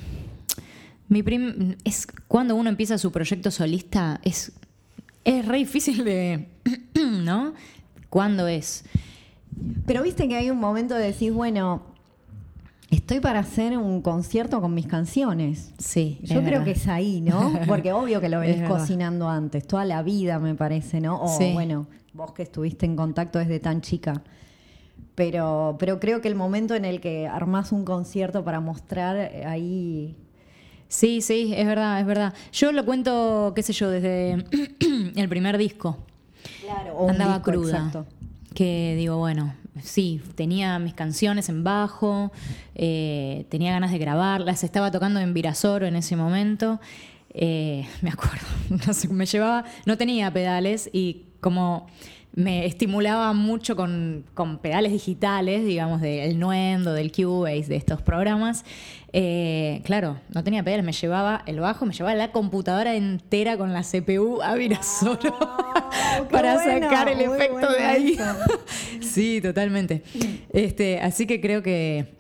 mi 1.09 1.23
prim- 1.23 1.77
es 1.85 2.07
cuando 2.29 2.55
uno 2.57 2.69
empieza 2.71 2.99
su 2.99 3.11
proyecto 3.13 3.51
solista 3.51 4.21
es 4.25 4.53
es 5.25 5.47
re 5.47 5.57
difícil 5.59 6.05
de, 6.05 6.49
¿no? 7.25 7.55
¿Cuándo 8.11 8.47
es? 8.47 8.85
Pero 9.87 10.03
viste 10.03 10.29
que 10.29 10.37
hay 10.37 10.51
un 10.51 10.59
momento 10.59 10.95
de 10.95 11.07
decir, 11.07 11.33
bueno, 11.33 11.83
estoy 12.91 13.21
para 13.21 13.39
hacer 13.41 13.79
un 13.79 14.03
concierto 14.03 14.61
con 14.61 14.75
mis 14.75 14.87
canciones. 14.87 15.73
Sí. 15.79 16.19
Yo 16.23 16.41
creo 16.41 16.45
verdad. 16.61 16.65
que 16.65 16.71
es 16.73 16.89
ahí, 16.89 17.23
¿no? 17.23 17.53
Porque 17.67 17.93
obvio 17.93 18.21
que 18.21 18.29
lo 18.29 18.41
venís 18.41 18.69
cocinando 18.69 19.29
antes, 19.31 19.67
toda 19.67 19.85
la 19.87 20.03
vida 20.03 20.39
me 20.39 20.55
parece, 20.55 21.01
¿no? 21.01 21.21
O 21.23 21.39
Sí. 21.39 21.53
bueno, 21.55 21.87
vos 22.13 22.33
que 22.33 22.43
estuviste 22.43 22.85
en 22.85 22.97
contacto 22.97 23.39
desde 23.39 23.61
tan 23.61 23.81
chica. 23.81 24.23
Pero, 25.15 25.77
pero 25.79 26.01
creo 26.01 26.21
que 26.21 26.29
el 26.29 26.35
momento 26.35 26.75
en 26.75 26.85
el 26.85 27.01
que 27.01 27.27
armás 27.29 27.71
un 27.73 27.85
concierto 27.85 28.45
para 28.45 28.61
mostrar 28.61 29.17
eh, 29.17 29.45
ahí. 29.47 30.17
Sí, 30.89 31.21
sí, 31.21 31.53
es 31.57 31.67
verdad, 31.67 32.01
es 32.01 32.07
verdad. 32.07 32.35
Yo 32.53 32.73
lo 32.73 32.85
cuento, 32.85 33.53
qué 33.55 33.63
sé 33.63 33.73
yo, 33.73 33.91
desde 33.91 34.45
el 35.17 35.29
primer 35.29 35.57
disco. 35.59 35.99
Claro, 36.63 36.95
o 36.97 37.09
andaba 37.11 37.35
disco, 37.35 37.53
cruda. 37.53 37.77
exacto. 37.77 38.07
Que 38.55 38.95
digo, 38.97 39.17
bueno, 39.19 39.55
sí, 39.83 40.21
tenía 40.35 40.79
mis 40.79 40.95
canciones 40.95 41.49
en 41.49 41.65
bajo, 41.65 42.33
eh, 42.75 43.47
tenía 43.51 43.73
ganas 43.73 43.91
de 43.93 43.99
grabarlas, 43.99 44.63
estaba 44.65 44.91
tocando 44.91 45.21
en 45.21 45.33
Virasoro 45.35 45.87
en 45.87 45.97
ese 45.97 46.17
momento. 46.17 46.81
eh, 47.31 47.87
me 48.03 48.11
acuerdo, 48.11 48.47
no 48.87 48.93
sé, 48.95 49.09
me 49.09 49.27
llevaba, 49.27 49.65
no 49.87 49.97
tenía 49.97 50.33
pedales 50.33 50.89
y 50.93 51.25
como 51.41 51.87
me 52.37 52.67
estimulaba 52.67 53.33
mucho 53.33 53.77
con, 53.77 54.25
con 54.35 54.59
pedales 54.59 54.91
digitales, 54.91 55.65
digamos, 55.65 56.01
del 56.01 56.39
Nuendo, 56.39 56.93
del 56.93 57.13
Cubase, 57.13 57.67
de 57.69 57.77
estos 57.77 58.03
programas. 58.03 58.65
eh, 59.13 59.81
claro, 59.85 60.19
no 60.35 60.43
tenía 60.43 60.65
pedales, 60.65 60.85
me 60.85 60.93
llevaba 60.93 61.45
el 61.47 61.61
bajo, 61.61 61.87
me 61.87 61.95
llevaba 61.95 62.17
la 62.17 62.33
computadora 62.33 62.97
entera 62.97 63.57
con 63.57 63.73
la 63.73 63.83
CPU 63.83 64.43
a 64.43 64.57
Virasoro 64.57 65.21
qué 65.21 65.31
para 66.31 66.55
bueno, 66.55 66.89
sacar 66.89 67.09
el 67.09 67.21
efecto 67.21 67.71
de 67.71 67.85
ahí. 67.85 68.19
sí, 69.01 69.41
totalmente. 69.41 70.03
Este, 70.53 71.01
así 71.01 71.27
que 71.27 71.41
creo 71.41 71.63
que, 71.63 72.15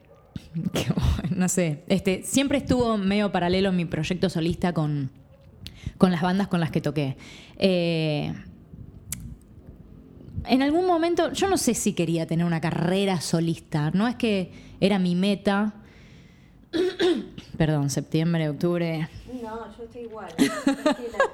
que, 0.72 0.86
no 1.34 1.48
sé, 1.48 1.82
este, 1.88 2.22
siempre 2.22 2.58
estuvo 2.58 2.96
medio 2.96 3.32
paralelo 3.32 3.72
mi 3.72 3.84
proyecto 3.84 4.30
solista 4.30 4.72
con, 4.72 5.10
con 5.98 6.12
las 6.12 6.22
bandas 6.22 6.46
con 6.46 6.60
las 6.60 6.70
que 6.70 6.80
toqué. 6.80 7.16
Eh, 7.58 8.32
en 10.46 10.62
algún 10.62 10.86
momento, 10.86 11.32
yo 11.32 11.48
no 11.48 11.56
sé 11.56 11.74
si 11.74 11.92
quería 11.92 12.26
tener 12.26 12.46
una 12.46 12.60
carrera 12.60 13.20
solista, 13.20 13.90
no 13.92 14.06
es 14.08 14.16
que 14.16 14.52
era 14.80 14.98
mi 14.98 15.14
meta. 15.14 15.74
Perdón, 17.56 17.90
septiembre, 17.90 18.48
octubre. 18.48 19.08
no, 19.42 19.76
yo 19.76 19.84
estoy 19.84 20.02
igual. 20.02 20.28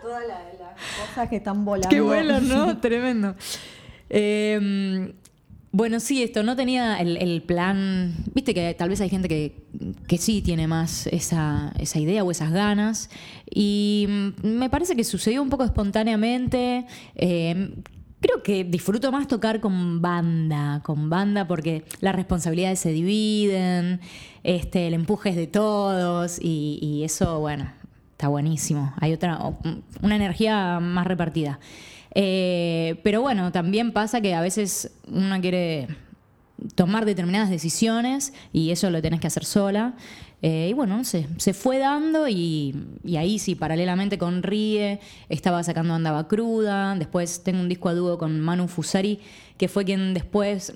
todas 0.02 0.26
las 0.26 1.08
cosas 1.08 1.28
que 1.28 1.36
están 1.36 1.64
volando. 1.64 1.88
Qué 1.88 2.00
bueno, 2.00 2.40
¿no? 2.40 2.78
Tremendo. 2.80 3.34
Eh, 4.08 5.12
bueno, 5.72 6.00
sí, 6.00 6.20
esto, 6.24 6.42
no 6.42 6.56
tenía 6.56 6.98
el, 6.98 7.42
plan, 7.42 8.12
viste 8.34 8.54
que 8.54 8.74
tal 8.74 8.88
vez 8.88 9.00
hay 9.00 9.08
gente 9.08 9.28
que, 9.28 9.54
que 10.08 10.18
sí 10.18 10.42
tiene 10.42 10.66
más 10.66 11.06
esa, 11.06 11.72
esa, 11.78 12.00
idea 12.00 12.24
o 12.24 12.30
esas 12.32 12.50
ganas, 12.50 13.08
y 13.48 14.06
mm, 14.08 14.46
me 14.46 14.68
parece 14.68 14.96
que 14.96 15.04
sucedió 15.04 15.40
un 15.40 15.48
poco 15.48 15.62
espontáneamente. 15.62 16.86
Eh, 17.14 17.72
creo 18.20 18.42
que 18.42 18.64
disfruto 18.64 19.10
más 19.10 19.26
tocar 19.26 19.60
con 19.60 20.00
banda, 20.00 20.80
con 20.84 21.10
banda 21.10 21.46
porque 21.46 21.84
las 22.00 22.14
responsabilidades 22.14 22.78
se 22.78 22.92
dividen, 22.92 24.00
este, 24.42 24.86
el 24.86 24.94
empuje 24.94 25.30
es 25.30 25.36
de 25.36 25.46
todos 25.46 26.38
y, 26.40 27.02
eso, 27.04 27.40
bueno, 27.40 27.72
está 28.12 28.28
buenísimo. 28.28 28.92
Hay 29.00 29.12
otra, 29.12 29.38
una 30.02 30.16
energía 30.16 30.80
más 30.80 31.06
repartida. 31.06 31.58
Eh, 32.14 33.00
pero 33.02 33.22
bueno, 33.22 33.52
también 33.52 33.92
pasa 33.92 34.20
que 34.20 34.34
a 34.34 34.40
veces 34.40 34.90
uno 35.08 35.40
quiere 35.40 35.88
tomar 36.74 37.04
determinadas 37.04 37.50
decisiones 37.50 38.32
y 38.52 38.70
eso 38.70 38.90
lo 38.90 39.00
tenés 39.00 39.20
que 39.20 39.28
hacer 39.28 39.44
sola. 39.44 39.94
Eh, 40.42 40.68
y 40.70 40.72
bueno, 40.72 41.04
se, 41.04 41.26
se 41.36 41.52
fue 41.52 41.78
dando 41.78 42.26
y, 42.26 42.74
ahí 43.18 43.38
sí, 43.38 43.54
paralelamente 43.54 44.16
con 44.16 44.42
Rie, 44.42 45.00
estaba 45.28 45.62
sacando 45.62 45.94
Andaba 45.94 46.28
Cruda, 46.28 46.94
después 46.96 47.42
tengo 47.44 47.60
un 47.60 47.68
disco 47.68 47.88
a 47.90 47.94
dúo 47.94 48.16
con 48.16 48.40
Manu 48.40 48.66
Fusari, 48.66 49.20
que 49.58 49.68
fue 49.68 49.84
quien 49.84 50.14
después 50.14 50.72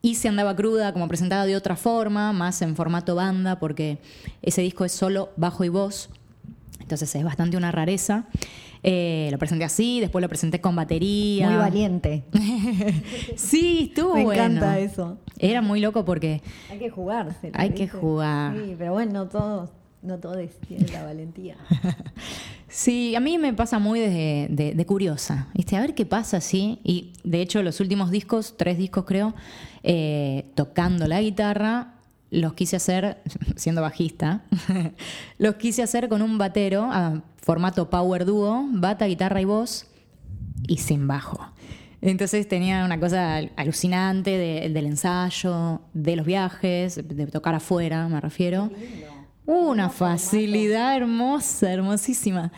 hice 0.00 0.28
Andaba 0.28 0.54
Cruda 0.54 0.92
como 0.92 1.08
presentada 1.08 1.44
de 1.44 1.56
otra 1.56 1.74
forma, 1.74 2.32
más 2.32 2.62
en 2.62 2.76
formato 2.76 3.16
banda, 3.16 3.58
porque 3.58 3.98
ese 4.42 4.62
disco 4.62 4.84
es 4.84 4.92
solo 4.92 5.30
bajo 5.36 5.64
y 5.64 5.70
voz, 5.70 6.10
entonces 6.84 7.14
es 7.14 7.24
bastante 7.24 7.56
una 7.56 7.72
rareza. 7.72 8.26
Eh, 8.82 9.30
lo 9.32 9.38
presenté 9.38 9.64
así, 9.64 10.00
después 10.00 10.20
lo 10.20 10.28
presenté 10.28 10.60
con 10.60 10.76
batería. 10.76 11.48
Muy 11.48 11.56
valiente. 11.56 12.24
sí, 13.36 13.86
estuvo 13.88 14.14
Me 14.14 14.24
bueno. 14.24 14.42
Me 14.42 14.56
encanta 14.56 14.78
eso. 14.78 15.16
Era 15.38 15.62
muy 15.62 15.80
loco 15.80 16.04
porque... 16.04 16.42
Hay 16.70 16.78
que 16.78 16.90
jugarse. 16.90 17.50
Hay 17.54 17.70
que 17.70 17.88
jugar. 17.88 18.54
Sí, 18.54 18.74
pero 18.76 18.92
bueno, 18.92 19.12
no 19.12 19.28
todos, 19.28 19.70
no 20.02 20.18
todos 20.18 20.36
tienen 20.68 20.92
la 20.92 21.04
valentía. 21.04 21.56
sí, 22.68 23.14
a 23.14 23.20
mí 23.20 23.38
me 23.38 23.54
pasa 23.54 23.78
muy 23.78 24.00
de, 24.00 24.74
de, 24.76 24.86
curiosa. 24.86 25.48
¿viste? 25.54 25.76
A 25.76 25.80
ver 25.80 25.94
qué 25.94 26.04
pasa, 26.04 26.42
sí. 26.42 26.80
Y 26.84 27.14
de 27.24 27.40
hecho, 27.40 27.62
los 27.62 27.80
últimos 27.80 28.10
discos, 28.10 28.58
tres 28.58 28.76
discos 28.76 29.06
creo, 29.06 29.34
eh, 29.82 30.44
tocando 30.54 31.06
la 31.08 31.22
guitarra, 31.22 31.94
los 32.34 32.54
quise 32.54 32.76
hacer, 32.76 33.18
siendo 33.56 33.80
bajista, 33.80 34.42
los 35.38 35.54
quise 35.56 35.82
hacer 35.82 36.08
con 36.08 36.22
un 36.22 36.36
batero 36.38 36.88
a 36.90 37.22
formato 37.36 37.88
power 37.90 38.24
duo, 38.24 38.66
bata, 38.70 39.06
guitarra 39.06 39.40
y 39.40 39.44
voz, 39.44 39.86
y 40.66 40.78
sin 40.78 41.06
bajo. 41.06 41.52
Entonces 42.00 42.46
tenía 42.46 42.84
una 42.84 43.00
cosa 43.00 43.36
alucinante 43.56 44.68
del 44.68 44.86
ensayo, 44.86 45.80
de 45.94 46.16
los 46.16 46.26
viajes, 46.26 46.96
de 46.96 47.26
tocar 47.28 47.54
afuera, 47.54 48.06
me 48.08 48.20
refiero. 48.20 48.70
Una 49.46 49.88
facilidad 49.88 50.96
hermosa, 50.96 51.72
hermosísima. 51.72 52.52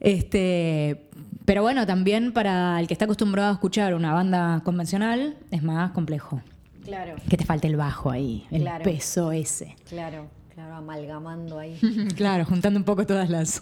Este, 0.00 1.08
pero 1.44 1.62
bueno, 1.62 1.86
también 1.86 2.32
para 2.32 2.80
el 2.80 2.86
que 2.86 2.94
está 2.94 3.04
acostumbrado 3.04 3.50
a 3.50 3.52
escuchar 3.52 3.94
una 3.94 4.14
banda 4.14 4.62
convencional 4.64 5.36
es 5.50 5.62
más 5.62 5.90
complejo. 5.90 6.40
Claro. 6.88 7.16
Que 7.28 7.36
te 7.36 7.44
falte 7.44 7.68
el 7.68 7.76
bajo 7.76 8.10
ahí, 8.10 8.46
el 8.50 8.66
peso 8.82 9.30
ese. 9.30 9.76
Claro, 9.90 10.28
claro, 10.54 10.76
amalgamando 10.76 11.58
ahí. 11.58 11.78
claro, 12.16 12.46
juntando 12.46 12.78
un 12.80 12.84
poco 12.84 13.06
todas 13.06 13.28
las 13.28 13.60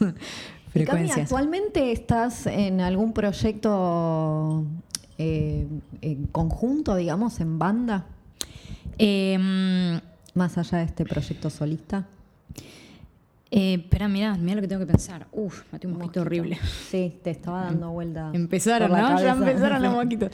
frecuencias. 0.73 1.19
¿actualmente 1.19 1.91
estás 1.91 2.47
en 2.47 2.81
algún 2.81 3.13
proyecto 3.13 4.65
eh, 5.19 5.67
en 6.03 6.27
conjunto, 6.27 6.95
digamos, 6.95 7.41
en 7.41 7.59
banda? 7.59 8.07
Em, 8.97 10.01
Más 10.35 10.57
allá 10.57 10.79
de 10.79 10.85
este 10.85 11.05
proyecto 11.05 11.51
solista. 11.51 12.07
Eh, 13.51 13.75
espera, 13.75 14.07
mirá, 14.07 14.37
mirá 14.37 14.57
lo 14.57 14.61
que 14.61 14.69
tengo 14.69 14.87
que 14.87 14.93
pensar. 14.93 15.27
Uf, 15.33 15.65
maté 15.73 15.89
un 15.89 15.95
mosquito, 15.95 16.21
horrible. 16.21 16.59
Sí, 16.91 17.19
te 17.25 17.31
estaba 17.31 17.65
dando 17.65 17.91
vuelta. 17.91 18.31
Empezaron, 18.35 18.91
¿no? 18.91 19.21
Ya 19.21 19.33
empezaron 19.33 19.83
los 19.83 19.93
mosquitos. 19.95 20.31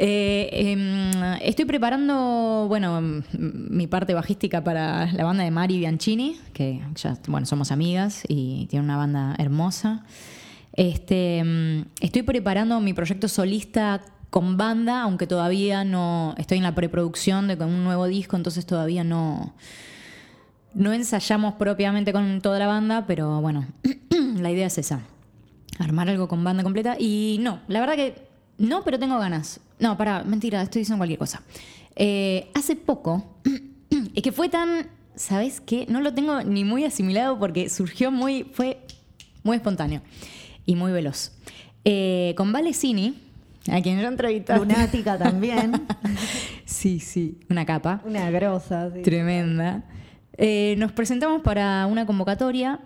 Eh, 0.00 0.48
em, 0.52 1.10
estoy 1.42 1.64
preparando, 1.64 2.66
bueno, 2.68 3.00
mi 3.32 3.88
parte 3.88 4.14
bajística 4.14 4.62
para 4.62 5.10
la 5.10 5.24
banda 5.24 5.42
de 5.42 5.50
Mari 5.50 5.78
Bianchini, 5.78 6.36
que 6.52 6.80
ya, 6.94 7.18
bueno, 7.26 7.46
somos 7.46 7.72
amigas 7.72 8.22
y 8.28 8.66
tiene 8.66 8.84
una 8.84 8.96
banda 8.96 9.34
hermosa. 9.38 10.04
Este, 10.72 11.38
em, 11.38 11.86
estoy 12.00 12.22
preparando 12.22 12.78
mi 12.78 12.92
proyecto 12.94 13.26
solista 13.26 14.00
con 14.30 14.56
banda, 14.56 15.02
aunque 15.02 15.26
todavía 15.26 15.82
no 15.82 16.32
estoy 16.38 16.58
en 16.58 16.64
la 16.64 16.76
preproducción 16.76 17.48
de 17.48 17.56
un 17.56 17.82
nuevo 17.82 18.06
disco, 18.06 18.36
entonces 18.36 18.66
todavía 18.66 19.02
no, 19.02 19.52
no 20.74 20.92
ensayamos 20.92 21.54
propiamente 21.54 22.12
con 22.12 22.40
toda 22.40 22.60
la 22.60 22.68
banda, 22.68 23.04
pero 23.08 23.40
bueno, 23.40 23.66
la 24.36 24.52
idea 24.52 24.68
es 24.68 24.78
esa, 24.78 25.00
armar 25.80 26.08
algo 26.08 26.28
con 26.28 26.44
banda 26.44 26.62
completa. 26.62 26.94
Y 27.00 27.38
no, 27.40 27.62
la 27.66 27.80
verdad 27.80 27.96
que 27.96 28.27
no, 28.58 28.82
pero 28.84 28.98
tengo 28.98 29.18
ganas. 29.18 29.60
No, 29.78 29.96
para, 29.96 30.24
mentira, 30.24 30.62
estoy 30.62 30.80
diciendo 30.80 30.98
cualquier 30.98 31.18
cosa. 31.18 31.42
Eh, 31.96 32.50
hace 32.54 32.76
poco, 32.76 33.38
es 34.14 34.22
que 34.22 34.32
fue 34.32 34.48
tan, 34.48 34.88
¿sabes 35.14 35.60
qué? 35.60 35.86
No 35.88 36.00
lo 36.00 36.12
tengo 36.12 36.42
ni 36.42 36.64
muy 36.64 36.84
asimilado 36.84 37.38
porque 37.38 37.68
surgió 37.68 38.10
muy, 38.10 38.44
fue 38.52 38.80
muy 39.44 39.56
espontáneo 39.56 40.02
y 40.66 40.74
muy 40.76 40.92
veloz. 40.92 41.32
Eh, 41.84 42.34
con 42.36 42.52
Valesini, 42.52 43.14
a 43.70 43.80
quien 43.80 44.00
yo 44.00 44.08
entrevisté. 44.08 44.56
Lunática 44.56 45.16
también. 45.18 45.86
sí, 46.64 47.00
sí, 47.00 47.38
una 47.48 47.64
capa. 47.64 48.02
Una 48.04 48.30
grosa. 48.30 48.90
Sí. 48.92 49.02
Tremenda. 49.02 49.84
Eh, 50.36 50.76
nos 50.78 50.92
presentamos 50.92 51.42
para 51.42 51.86
una 51.86 52.06
convocatoria 52.06 52.80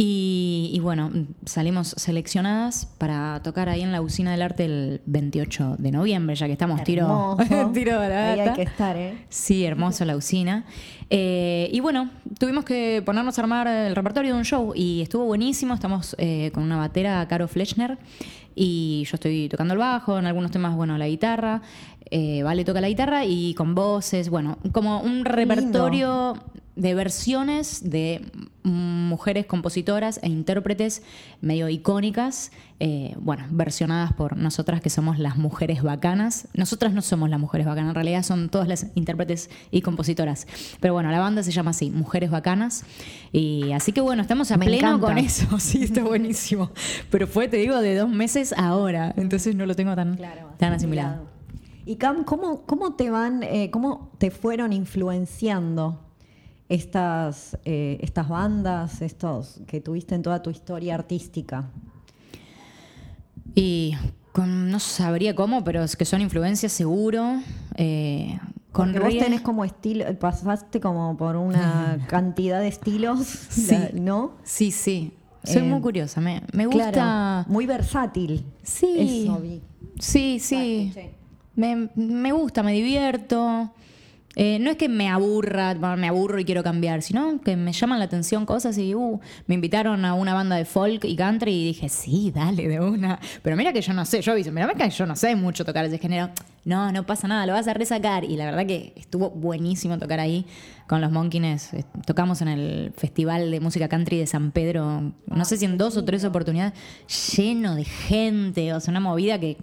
y, 0.00 0.78
bueno, 0.80 1.10
salimos 1.44 1.88
seleccionadas 1.96 2.86
para 2.98 3.42
tocar 3.42 3.68
ahí 3.68 3.82
en 3.82 3.90
la 3.90 4.00
Usina 4.00 4.30
del 4.30 4.42
Arte 4.42 4.64
el 4.64 5.00
28 5.06 5.74
de 5.76 5.90
noviembre, 5.90 6.36
ya 6.36 6.46
que 6.46 6.52
estamos 6.52 6.84
tiro, 6.84 7.36
tiro 7.74 8.00
de 8.00 8.08
la 8.08 8.32
Ahí 8.32 8.40
hay 8.40 8.52
que 8.52 8.62
estar, 8.62 8.96
¿eh? 8.96 9.18
Sí, 9.28 9.64
hermoso 9.64 10.04
la 10.04 10.16
usina. 10.16 10.64
Eh, 11.10 11.68
y 11.72 11.80
bueno, 11.80 12.10
tuvimos 12.38 12.64
que 12.64 13.02
ponernos 13.04 13.38
a 13.38 13.42
armar 13.42 13.66
el 13.66 13.96
repertorio 13.96 14.34
de 14.34 14.38
un 14.38 14.44
show 14.44 14.72
y 14.72 15.02
estuvo 15.02 15.24
buenísimo. 15.24 15.74
Estamos 15.74 16.14
eh, 16.18 16.52
con 16.54 16.62
una 16.62 16.76
batera, 16.76 17.26
Caro 17.26 17.48
Flechner, 17.48 17.98
y 18.60 19.04
yo 19.04 19.14
estoy 19.14 19.48
tocando 19.48 19.74
el 19.74 19.78
bajo, 19.78 20.18
en 20.18 20.26
algunos 20.26 20.50
temas, 20.50 20.74
bueno, 20.74 20.98
la 20.98 21.06
guitarra. 21.06 21.62
Eh, 22.10 22.42
vale 22.42 22.64
toca 22.64 22.80
la 22.80 22.88
guitarra 22.88 23.24
y 23.24 23.54
con 23.54 23.74
voces, 23.74 24.30
bueno, 24.30 24.58
como 24.72 25.00
un 25.00 25.24
repertorio 25.24 26.34
de 26.74 26.94
versiones 26.94 27.90
de 27.90 28.24
mujeres 28.62 29.46
compositoras 29.46 30.18
e 30.22 30.28
intérpretes 30.28 31.02
medio 31.40 31.68
icónicas, 31.68 32.50
eh, 32.80 33.16
bueno, 33.18 33.44
versionadas 33.50 34.12
por 34.12 34.36
nosotras 34.36 34.80
que 34.80 34.88
somos 34.88 35.18
las 35.18 35.36
mujeres 35.36 35.82
bacanas. 35.82 36.46
Nosotras 36.54 36.92
no 36.92 37.02
somos 37.02 37.28
las 37.28 37.40
mujeres 37.40 37.66
bacanas, 37.66 37.90
en 37.90 37.94
realidad 37.96 38.22
son 38.22 38.48
todas 38.50 38.68
las 38.68 38.86
intérpretes 38.94 39.50
y 39.72 39.82
compositoras. 39.82 40.46
Pero 40.80 40.94
bueno, 40.94 41.10
la 41.10 41.18
banda 41.18 41.42
se 41.42 41.50
llama 41.50 41.72
así, 41.72 41.90
Mujeres 41.90 42.30
Bacanas. 42.30 42.84
Y 43.32 43.72
así 43.72 43.92
que 43.92 44.00
bueno, 44.00 44.22
estamos 44.22 44.52
a 44.52 44.58
pleno 44.58 45.00
con 45.00 45.18
eso, 45.18 45.58
sí, 45.58 45.82
está 45.82 46.04
buenísimo. 46.04 46.70
Pero 47.10 47.26
fue, 47.26 47.48
te 47.48 47.56
digo, 47.56 47.80
de 47.80 47.96
dos 47.96 48.08
meses 48.08 48.54
ahora, 48.56 49.12
entonces 49.16 49.56
no 49.56 49.66
lo 49.66 49.74
tengo 49.74 49.96
tan, 49.96 50.16
tan 50.56 50.72
asimilado. 50.72 51.26
Y 51.84 51.96
Cam, 51.96 52.22
¿cómo, 52.22 52.62
cómo 52.62 52.94
te 52.94 53.10
van, 53.10 53.42
eh, 53.42 53.70
cómo 53.72 54.12
te 54.18 54.30
fueron 54.30 54.72
influenciando 54.72 55.98
estas, 56.68 57.58
eh, 57.64 57.98
estas 58.02 58.28
bandas, 58.28 59.02
estos 59.02 59.62
que 59.66 59.80
tuviste 59.80 60.14
en 60.14 60.22
toda 60.22 60.42
tu 60.42 60.50
historia 60.50 60.94
artística? 60.94 61.70
Y 63.54 63.94
no 64.46 64.78
sabría 64.78 65.34
cómo, 65.34 65.64
pero 65.64 65.82
es 65.82 65.96
que 65.96 66.04
son 66.04 66.20
influencias 66.20 66.72
seguro. 66.72 67.40
Eh, 67.76 68.38
con 68.72 68.92
vos 68.94 69.16
tenés 69.18 69.40
como 69.40 69.64
estilo, 69.64 70.04
pasaste 70.18 70.80
como 70.80 71.16
por 71.16 71.36
una 71.36 71.98
cantidad 72.08 72.60
de 72.60 72.68
estilos, 72.68 73.48
¿no? 73.94 74.32
Sí, 74.44 74.70
sí. 74.70 75.12
Soy 75.44 75.62
muy 75.62 75.78
eh, 75.78 75.82
curiosa, 75.82 76.20
me, 76.20 76.66
gusta. 76.66 77.46
muy 77.48 77.64
versátil. 77.66 78.44
Sí. 78.62 79.30
Sí, 79.98 80.38
sí. 80.40 80.92
Me, 81.54 81.90
me 81.94 82.32
gusta, 82.32 82.62
me 82.62 82.72
divierto. 82.72 83.72
Eh, 84.40 84.60
no 84.60 84.70
es 84.70 84.76
que 84.76 84.88
me 84.88 85.08
aburra, 85.08 85.74
me 85.96 86.06
aburro 86.06 86.38
y 86.38 86.44
quiero 86.44 86.62
cambiar, 86.62 87.02
sino 87.02 87.40
que 87.40 87.56
me 87.56 87.72
llaman 87.72 87.98
la 87.98 88.04
atención 88.04 88.46
cosas 88.46 88.78
y 88.78 88.94
uh, 88.94 89.18
me 89.48 89.56
invitaron 89.56 90.04
a 90.04 90.14
una 90.14 90.32
banda 90.32 90.54
de 90.54 90.64
folk 90.64 91.04
y 91.06 91.16
country 91.16 91.52
y 91.52 91.64
dije, 91.64 91.88
sí, 91.88 92.30
dale, 92.32 92.68
de 92.68 92.78
una. 92.78 93.18
Pero 93.42 93.56
mira 93.56 93.72
que 93.72 93.80
yo 93.80 93.92
no 93.94 94.04
sé, 94.04 94.22
yo 94.22 94.30
aviso, 94.30 94.52
mira 94.52 94.72
que 94.74 94.90
yo 94.90 95.06
no 95.06 95.16
sé 95.16 95.34
mucho 95.34 95.64
tocar 95.64 95.84
ese 95.86 95.98
género. 95.98 96.30
No, 96.64 96.92
no 96.92 97.04
pasa 97.04 97.26
nada, 97.26 97.46
lo 97.46 97.52
vas 97.52 97.66
a 97.66 97.74
resacar. 97.74 98.22
Y 98.22 98.36
la 98.36 98.44
verdad 98.44 98.64
que 98.64 98.92
estuvo 98.94 99.28
buenísimo 99.30 99.98
tocar 99.98 100.20
ahí 100.20 100.46
con 100.86 101.00
los 101.00 101.10
Monkines. 101.10 101.74
Eh, 101.74 101.84
tocamos 102.06 102.40
en 102.40 102.46
el 102.46 102.92
Festival 102.96 103.50
de 103.50 103.58
Música 103.58 103.88
Country 103.88 104.18
de 104.18 104.28
San 104.28 104.52
Pedro, 104.52 105.14
no 105.26 105.44
sé 105.46 105.56
si 105.56 105.64
en 105.64 105.76
dos 105.76 105.96
o 105.96 106.04
tres 106.04 106.22
oportunidades, 106.24 106.74
lleno 107.36 107.74
de 107.74 107.82
gente, 107.82 108.72
o 108.72 108.78
sea, 108.78 108.92
una 108.92 109.00
movida 109.00 109.40
que 109.40 109.56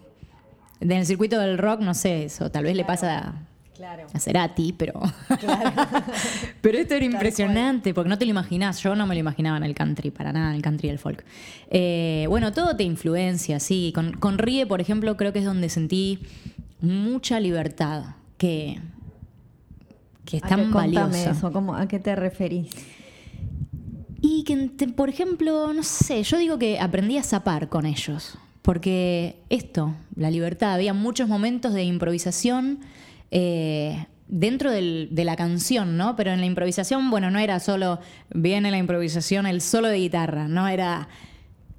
en 0.81 0.91
el 0.91 1.05
circuito 1.05 1.39
del 1.39 1.57
rock, 1.57 1.79
no 1.79 1.93
sé, 1.93 2.25
eso 2.25 2.51
tal 2.51 2.65
vez 2.65 2.75
le 2.75 2.83
pasa 2.83 3.47
a 4.13 4.19
Cerati, 4.19 4.73
pero. 4.73 4.93
pero 6.61 6.77
esto 6.77 6.93
era 6.93 7.05
impresionante, 7.05 7.93
porque 7.93 8.09
no 8.09 8.17
te 8.17 8.25
lo 8.25 8.31
imaginás. 8.31 8.81
Yo 8.81 8.95
no 8.95 9.07
me 9.07 9.15
lo 9.15 9.19
imaginaba 9.19 9.57
en 9.57 9.63
el 9.63 9.75
country, 9.75 10.11
para 10.11 10.31
nada, 10.31 10.49
en 10.49 10.55
el 10.55 10.61
country 10.61 10.87
y 10.87 10.91
el 10.91 10.99
folk. 10.99 11.23
Eh, 11.69 12.25
bueno, 12.29 12.51
todo 12.51 12.75
te 12.75 12.83
influencia, 12.83 13.59
sí. 13.59 13.91
Con, 13.93 14.13
con 14.13 14.37
Rie, 14.37 14.65
por 14.65 14.81
ejemplo, 14.81 15.17
creo 15.17 15.33
que 15.33 15.39
es 15.39 15.45
donde 15.45 15.69
sentí 15.69 16.19
mucha 16.81 17.39
libertad, 17.39 18.15
que, 18.37 18.79
que 20.25 20.37
es 20.37 20.43
tan 20.43 20.71
valiosa. 20.71 21.31
Eso, 21.31 21.51
¿cómo, 21.51 21.75
¿A 21.75 21.87
qué 21.87 21.99
te 21.99 22.15
referís? 22.15 22.69
Y 24.21 24.43
que, 24.43 24.87
por 24.87 25.09
ejemplo, 25.09 25.71
no 25.73 25.83
sé, 25.83 26.23
yo 26.23 26.37
digo 26.37 26.57
que 26.57 26.79
aprendí 26.79 27.17
a 27.17 27.23
zapar 27.23 27.69
con 27.69 27.85
ellos. 27.85 28.37
Porque 28.61 29.43
esto, 29.49 29.93
la 30.15 30.31
libertad, 30.31 30.73
había 30.73 30.95
muchos 30.95 31.29
momentos 31.29 31.73
de 31.73 31.83
improvisación 31.83 32.79
eh, 33.37 34.07
dentro 34.29 34.71
de 34.71 35.23
la 35.25 35.35
canción, 35.35 35.97
¿no? 35.97 36.15
Pero 36.15 36.31
en 36.31 36.39
la 36.39 36.45
improvisación, 36.45 37.11
bueno, 37.11 37.29
no 37.31 37.37
era 37.37 37.59
solo, 37.59 37.99
viene 38.33 38.71
la 38.71 38.77
improvisación, 38.77 39.45
el 39.45 39.59
solo 39.59 39.89
de 39.89 39.97
guitarra, 39.97 40.47
no 40.47 40.69
era 40.69 41.09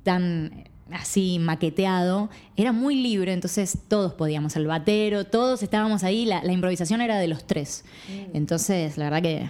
tan 0.02 0.64
así 0.92 1.38
maqueteado, 1.38 2.28
era 2.56 2.72
muy 2.72 2.96
libre, 2.96 3.32
entonces 3.32 3.78
todos 3.88 4.12
podíamos, 4.12 4.54
el 4.56 4.66
batero, 4.66 5.24
todos 5.24 5.62
estábamos 5.62 6.04
ahí, 6.04 6.26
la, 6.26 6.44
improvisación 6.52 7.00
era 7.00 7.18
de 7.18 7.26
los 7.26 7.46
tres. 7.46 7.86
Mm. 8.08 8.36
Entonces, 8.36 8.98
la 8.98 9.04
verdad 9.04 9.22
que 9.22 9.48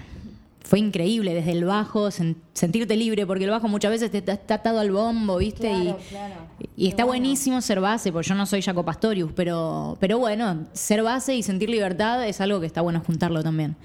fue 0.67 0.81
increíble 0.81 1.33
desde 1.33 1.53
el 1.53 1.65
bajo, 1.65 2.11
sentirte 2.11 2.97
libre, 2.97 3.25
porque 3.25 3.45
el 3.45 3.51
bajo 3.51 3.69
muchas 3.69 3.93
veces 3.93 4.13
está 4.13 4.55
atado 4.55 4.81
al 4.81 4.91
bombo, 4.91 5.37
¿viste? 5.37 5.73
y, 5.73 5.95
y 6.77 6.89
está 6.89 7.05
buenísimo 7.05 7.61
ser 7.61 7.81
base, 7.81 8.11
porque 8.11 8.29
yo 8.29 8.35
no 8.35 8.47
soy 8.47 8.63
Jaco 8.63 8.85
Pastorius, 8.85 9.31
pero, 9.33 9.97
pero 10.01 10.19
bueno, 10.19 10.67
ser 10.73 11.05
base 11.05 11.37
y 11.37 11.45
sentir 11.45 11.71
libertad 11.71 12.27
es 12.27 12.41
algo 12.41 12.59
que 12.59 12.67
está 12.67 12.81
bueno 12.81 13.01
juntarlo 13.07 13.45
también. 13.45 13.77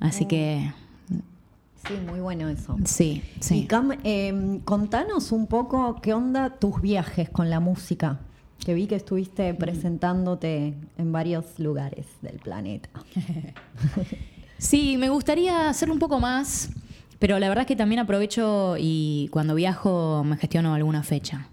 Así 0.00 0.24
mm. 0.24 0.28
que. 0.28 0.72
Sí, 1.86 1.94
muy 2.04 2.18
bueno 2.18 2.48
eso. 2.48 2.76
Sí, 2.84 3.22
sí. 3.38 3.60
Y 3.60 3.66
Cam, 3.66 3.92
em, 4.02 4.58
contanos 4.58 5.30
un 5.30 5.46
poco 5.46 6.00
qué 6.02 6.12
onda 6.12 6.50
tus 6.50 6.82
viajes 6.82 7.30
con 7.30 7.50
la 7.50 7.60
música. 7.60 8.18
Que 8.58 8.74
vi 8.74 8.88
que 8.88 8.96
estuviste 8.96 9.52
mm. 9.52 9.56
presentándote 9.58 10.74
en 10.98 11.12
varios 11.12 11.56
lugares 11.60 12.06
del 12.20 12.40
planeta. 12.40 12.90
Sí, 14.58 14.96
me 14.96 15.10
gustaría 15.10 15.68
hacerlo 15.68 15.92
un 15.92 16.00
poco 16.00 16.18
más, 16.18 16.70
pero 17.18 17.38
la 17.38 17.48
verdad 17.48 17.62
es 17.62 17.68
que 17.68 17.76
también 17.76 17.98
aprovecho 17.98 18.76
y 18.78 19.28
cuando 19.30 19.54
viajo 19.54 20.24
me 20.24 20.36
gestiono 20.36 20.74
alguna 20.74 21.02
fecha. 21.02 21.48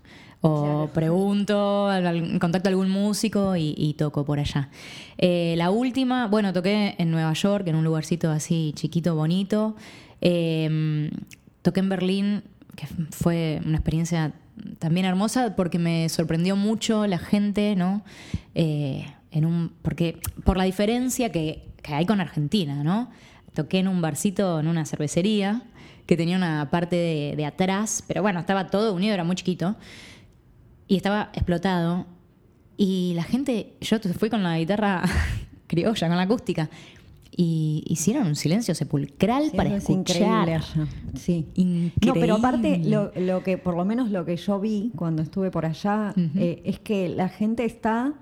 O 0.45 0.89
pregunto, 0.93 1.89
contacto 2.41 2.67
a 2.67 2.71
algún 2.71 2.89
músico 2.89 3.55
y, 3.55 3.95
toco 3.97 4.25
por 4.25 4.39
allá. 4.39 4.69
Eh, 5.17 5.55
la 5.57 5.71
última, 5.71 6.27
bueno, 6.27 6.51
toqué 6.51 6.95
en 6.97 7.11
Nueva 7.11 7.31
York, 7.31 7.65
en 7.67 7.75
un 7.75 7.85
lugarcito 7.85 8.29
así 8.29 8.73
chiquito, 8.75 9.15
bonito. 9.15 9.77
Em, 10.19 11.11
toqué 11.61 11.79
en 11.79 11.87
Berlín, 11.87 12.43
que 12.75 12.87
fue 13.11 13.61
una 13.65 13.77
experiencia 13.77 14.33
también 14.79 15.05
hermosa 15.05 15.55
porque 15.55 15.79
me 15.79 16.09
sorprendió 16.09 16.57
mucho 16.57 17.07
la 17.07 17.19
gente, 17.19 17.77
¿no? 17.77 18.03
Eh, 18.53 19.05
en 19.31 19.45
un, 19.45 19.71
porque 19.81 20.19
por 20.43 20.57
la 20.57 20.65
diferencia 20.65 21.31
que 21.31 21.72
que 21.83 21.93
hay 21.93 22.05
con 22.07 22.19
Argentina, 22.19 22.83
¿no? 22.83 23.11
Toqué 23.53 23.79
en 23.79 23.87
un 23.87 24.01
barcito, 24.01 24.59
en 24.59 24.67
una 24.67 24.85
cervecería, 24.85 25.61
que 26.07 26.17
tenía 26.17 26.37
una 26.37 26.69
parte 26.71 27.35
de, 27.37 27.45
atrás, 27.45 28.03
pero 28.07 28.21
bueno, 28.21 28.39
estaba 28.39 28.67
todo 28.67 28.93
unido, 28.93 29.13
era 29.13 29.23
muy 29.23 29.35
chiquito, 29.35 29.75
y 30.87 30.95
estaba 30.95 31.29
explotado. 31.33 32.07
Y 32.77 33.13
la 33.15 33.23
gente, 33.23 33.75
yo 33.81 33.99
fui 33.99 34.29
con 34.29 34.41
la 34.41 34.57
guitarra 34.57 35.03
criolla, 35.67 36.07
con 36.07 36.17
la 36.17 36.23
acústica, 36.23 36.69
y 37.35 37.83
hicieron 37.87 38.27
un 38.27 38.35
silencio 38.35 38.75
sepulcral 38.75 39.51
para 39.55 39.75
escuchar. 39.75 40.49
Increíble. 40.49 40.89
Sí. 41.15 41.47
Increíble. 41.55 41.93
No, 42.05 42.13
pero 42.13 42.35
aparte, 42.35 42.81
lo, 43.15 43.43
que, 43.43 43.57
por 43.57 43.75
lo 43.75 43.85
menos 43.85 44.11
lo 44.11 44.23
que 44.23 44.37
yo 44.37 44.59
vi 44.59 44.91
cuando 44.95 45.21
estuve 45.21 45.49
por 45.49 45.65
allá, 45.65 46.13
eh, 46.35 46.61
es 46.63 46.79
que 46.79 47.09
la 47.09 47.29
gente 47.29 47.65
está 47.65 48.13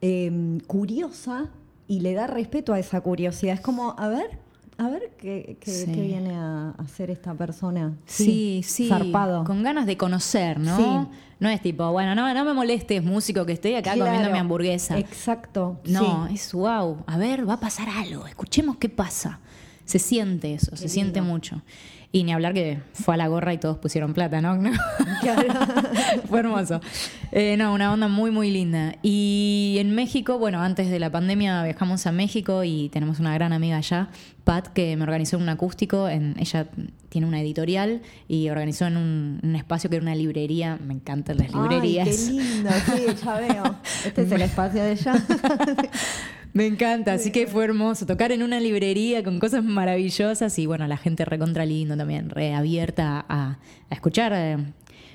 em, 0.00 0.60
curiosa 0.60 1.50
y 1.86 2.00
le 2.00 2.14
da 2.14 2.26
respeto 2.26 2.72
a 2.72 2.78
esa 2.78 3.00
curiosidad. 3.00 3.54
Es 3.54 3.60
como, 3.60 3.94
a 3.98 4.08
ver, 4.08 4.38
a 4.76 4.88
ver 4.88 5.12
qué, 5.18 5.56
viene 5.86 6.34
a 6.34 6.70
hacer 6.78 7.10
esta 7.10 7.34
persona. 7.34 7.94
Sí, 8.06 8.62
sí. 8.64 8.88
Zarpado. 8.88 9.44
Con 9.44 9.62
ganas 9.62 9.86
de 9.86 9.96
conocer, 9.96 10.58
¿no? 10.58 10.76
Sí. 10.76 11.18
No 11.40 11.48
es 11.48 11.60
tipo, 11.60 11.90
bueno, 11.92 12.14
no, 12.14 12.32
no 12.32 12.44
me 12.44 12.54
molestes, 12.54 13.02
músico, 13.02 13.44
que 13.44 13.52
estoy 13.52 13.74
acá 13.74 13.96
comiendo 13.98 14.30
mi 14.30 14.38
hamburguesa. 14.38 14.98
Exacto. 14.98 15.80
No, 15.84 16.26
es 16.26 16.52
wow. 16.52 17.04
A 17.06 17.18
ver, 17.18 17.48
va 17.48 17.54
a 17.54 17.60
pasar 17.60 17.88
algo. 17.88 18.26
Escuchemos 18.26 18.76
qué 18.78 18.88
pasa. 18.88 19.40
Se 19.84 19.98
siente 19.98 20.54
eso, 20.54 20.76
se 20.76 20.88
siente 20.88 21.20
mucho. 21.20 21.60
Y 22.14 22.22
ni 22.22 22.32
hablar 22.32 22.54
que 22.54 22.78
fue 22.92 23.14
a 23.14 23.16
la 23.16 23.26
gorra 23.26 23.52
y 23.54 23.58
todos 23.58 23.76
pusieron 23.78 24.14
plata, 24.14 24.40
¿no? 24.40 24.56
fue 26.28 26.38
hermoso. 26.38 26.80
Eh, 27.32 27.56
no, 27.56 27.74
una 27.74 27.92
onda 27.92 28.06
muy, 28.06 28.30
muy 28.30 28.52
linda. 28.52 28.94
Y 29.02 29.78
en 29.80 29.96
México, 29.96 30.38
bueno, 30.38 30.62
antes 30.62 30.90
de 30.90 31.00
la 31.00 31.10
pandemia 31.10 31.64
viajamos 31.64 32.06
a 32.06 32.12
México 32.12 32.62
y 32.62 32.88
tenemos 32.90 33.18
una 33.18 33.34
gran 33.34 33.52
amiga 33.52 33.78
allá, 33.78 34.10
Pat, 34.44 34.68
que 34.68 34.96
me 34.96 35.02
organizó 35.02 35.38
un 35.38 35.48
acústico. 35.48 36.08
En, 36.08 36.36
ella 36.38 36.68
tiene 37.08 37.26
una 37.26 37.40
editorial 37.40 38.00
y 38.28 38.48
organizó 38.48 38.86
en 38.86 38.96
un, 38.96 39.56
espacio 39.56 39.90
que 39.90 39.96
era 39.96 40.04
una 40.04 40.14
librería. 40.14 40.78
Me 40.86 40.94
encantan 40.94 41.38
las 41.38 41.52
librerías. 41.52 42.06
Ay, 42.06 42.14
qué 42.14 42.32
lindo, 42.32 42.70
sí, 42.70 43.24
ya 43.24 43.34
veo. 43.38 43.76
Este 44.06 44.22
es 44.22 44.30
el 44.30 44.42
espacio 44.42 44.84
de 44.84 44.92
ella. 44.92 45.14
Me 46.54 46.66
encanta, 46.66 47.14
así 47.14 47.32
que 47.32 47.48
fue 47.48 47.64
hermoso 47.64 48.06
tocar 48.06 48.30
en 48.30 48.40
una 48.40 48.60
librería 48.60 49.24
con 49.24 49.40
cosas 49.40 49.64
maravillosas 49.64 50.56
y 50.60 50.66
bueno, 50.66 50.86
la 50.86 50.96
gente 50.96 51.24
recontra 51.24 51.66
lindo 51.66 51.96
también, 51.96 52.30
reabierta 52.30 53.26
a, 53.28 53.58
escuchar. 53.90 54.32
Eh, 54.36 54.56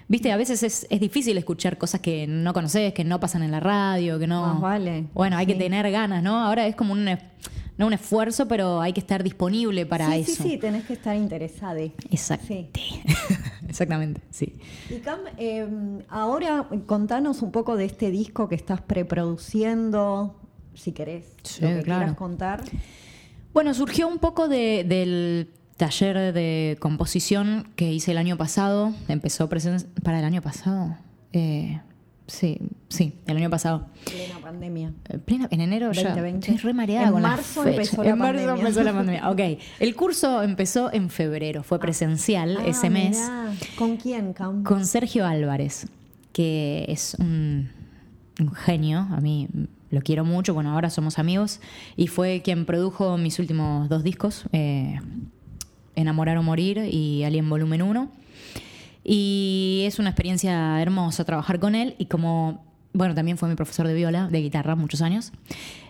viste, 0.09 0.33
a 0.33 0.37
veces 0.37 0.63
es, 0.63 0.99
difícil 0.99 1.37
escuchar 1.37 1.77
cosas 1.77 2.01
que 2.01 2.27
no 2.27 2.51
conoces, 2.51 2.93
que 2.93 3.05
no 3.05 3.21
pasan 3.21 3.43
en 3.43 3.51
la 3.51 3.61
radio, 3.61 4.19
que 4.19 4.27
no... 4.27 4.59
vale. 4.59 5.05
Bueno, 5.13 5.37
hay 5.37 5.45
que 5.45 5.55
tener 5.55 5.89
ganas, 5.89 6.21
¿no? 6.21 6.43
Ahora 6.43 6.67
es 6.67 6.75
como 6.75 6.91
un, 6.91 7.05
no 7.05 7.87
un 7.87 7.93
esfuerzo, 7.93 8.49
pero 8.49 8.81
hay 8.81 8.91
que 8.91 8.99
estar 8.99 9.23
disponible 9.23 9.85
para 9.85 10.17
eso. 10.17 10.43
Sí, 10.43 10.49
sí, 10.49 10.57
tenés 10.57 10.83
que 10.83 10.91
estar 10.91 11.15
interesada. 11.15 11.79
Exacto. 11.79 12.53
Exactamente, 13.69 14.19
sí. 14.29 14.57
Y 14.89 14.95
Cam, 14.95 15.19
em, 15.37 15.99
ahora 16.09 16.67
contanos 16.85 17.41
un 17.41 17.53
poco 17.53 17.77
de 17.77 17.85
este 17.85 18.11
disco 18.11 18.49
que 18.49 18.55
estás 18.55 18.81
preproduciendo 18.81 20.35
si 20.79 20.91
querés, 20.93 21.25
lo 21.61 21.67
que 21.67 21.83
quieras 21.83 22.15
contar. 22.15 22.63
Bueno, 23.53 23.73
surgió 23.73 24.07
un 24.07 24.19
poco 24.19 24.47
del 24.47 25.49
taller 25.77 26.33
de 26.33 26.77
composición 26.79 27.69
que 27.75 27.91
hice 27.91 28.11
el 28.11 28.17
año 28.17 28.37
pasado. 28.37 28.93
Empezó 29.07 29.49
para 29.49 30.19
el 30.19 30.25
año 30.25 30.41
pasado. 30.41 30.97
Eh, 31.33 31.79
sí, 32.27 32.59
sí, 32.89 33.15
el 33.27 33.37
año 33.37 33.49
pasado. 33.49 33.87
Plena 34.05 34.39
pandemia. 34.39 34.93
Eh, 35.09 35.19
en 35.27 35.61
enero 35.61 35.91
ya. 35.91 36.15
Estoy 36.15 36.57
re 36.57 36.73
mareada 36.73 37.07
en 37.07 37.21
marzo 37.21 37.65
empezó 37.65 38.03
la 38.03 38.09
en 38.11 38.17
marzo 38.17 38.55
empezó 38.55 38.83
la 38.83 38.93
pandemia. 38.93 39.29
Ok. 39.29 39.41
El 39.79 39.95
curso 39.95 40.43
empezó 40.43 40.93
en 40.93 41.09
febrero. 41.09 41.63
Fue 41.63 41.77
ah. 41.77 41.81
presencial 41.81 42.57
ah, 42.59 42.67
ese 42.67 42.89
mes. 42.89 43.19
¿Con 43.77 43.97
quién, 43.97 44.33
Cam? 44.33 44.63
Con 44.63 44.85
Sergio 44.85 45.25
Álvarez, 45.25 45.87
que 46.33 46.85
es 46.87 47.15
un, 47.19 47.69
un 48.39 48.51
genio. 48.53 49.07
A 49.11 49.21
mí 49.21 49.47
lo 49.91 50.01
quiero 50.01 50.25
mucho, 50.25 50.53
bueno, 50.53 50.73
ahora 50.73 50.89
somos 50.89 51.19
amigos, 51.19 51.59
y 51.95 52.07
fue 52.07 52.41
quien 52.43 52.65
produjo 52.65 53.17
mis 53.17 53.39
últimos 53.39 53.89
dos 53.89 54.03
discos, 54.03 54.45
eh, 54.51 54.99
Enamorar 55.95 56.37
o 56.37 56.43
Morir 56.43 56.87
y 56.89 57.23
Alien 57.23 57.49
Volumen 57.49 57.81
1. 57.81 58.09
Y 59.03 59.83
es 59.85 59.99
una 59.99 60.09
experiencia 60.09 60.81
hermosa 60.81 61.25
trabajar 61.25 61.59
con 61.59 61.75
él 61.75 61.95
y 61.97 62.05
como, 62.05 62.63
bueno, 62.93 63.15
también 63.15 63.37
fue 63.37 63.49
mi 63.49 63.55
profesor 63.55 63.87
de 63.87 63.93
viola, 63.93 64.27
de 64.27 64.41
guitarra, 64.41 64.75
muchos 64.75 65.01
años, 65.01 65.31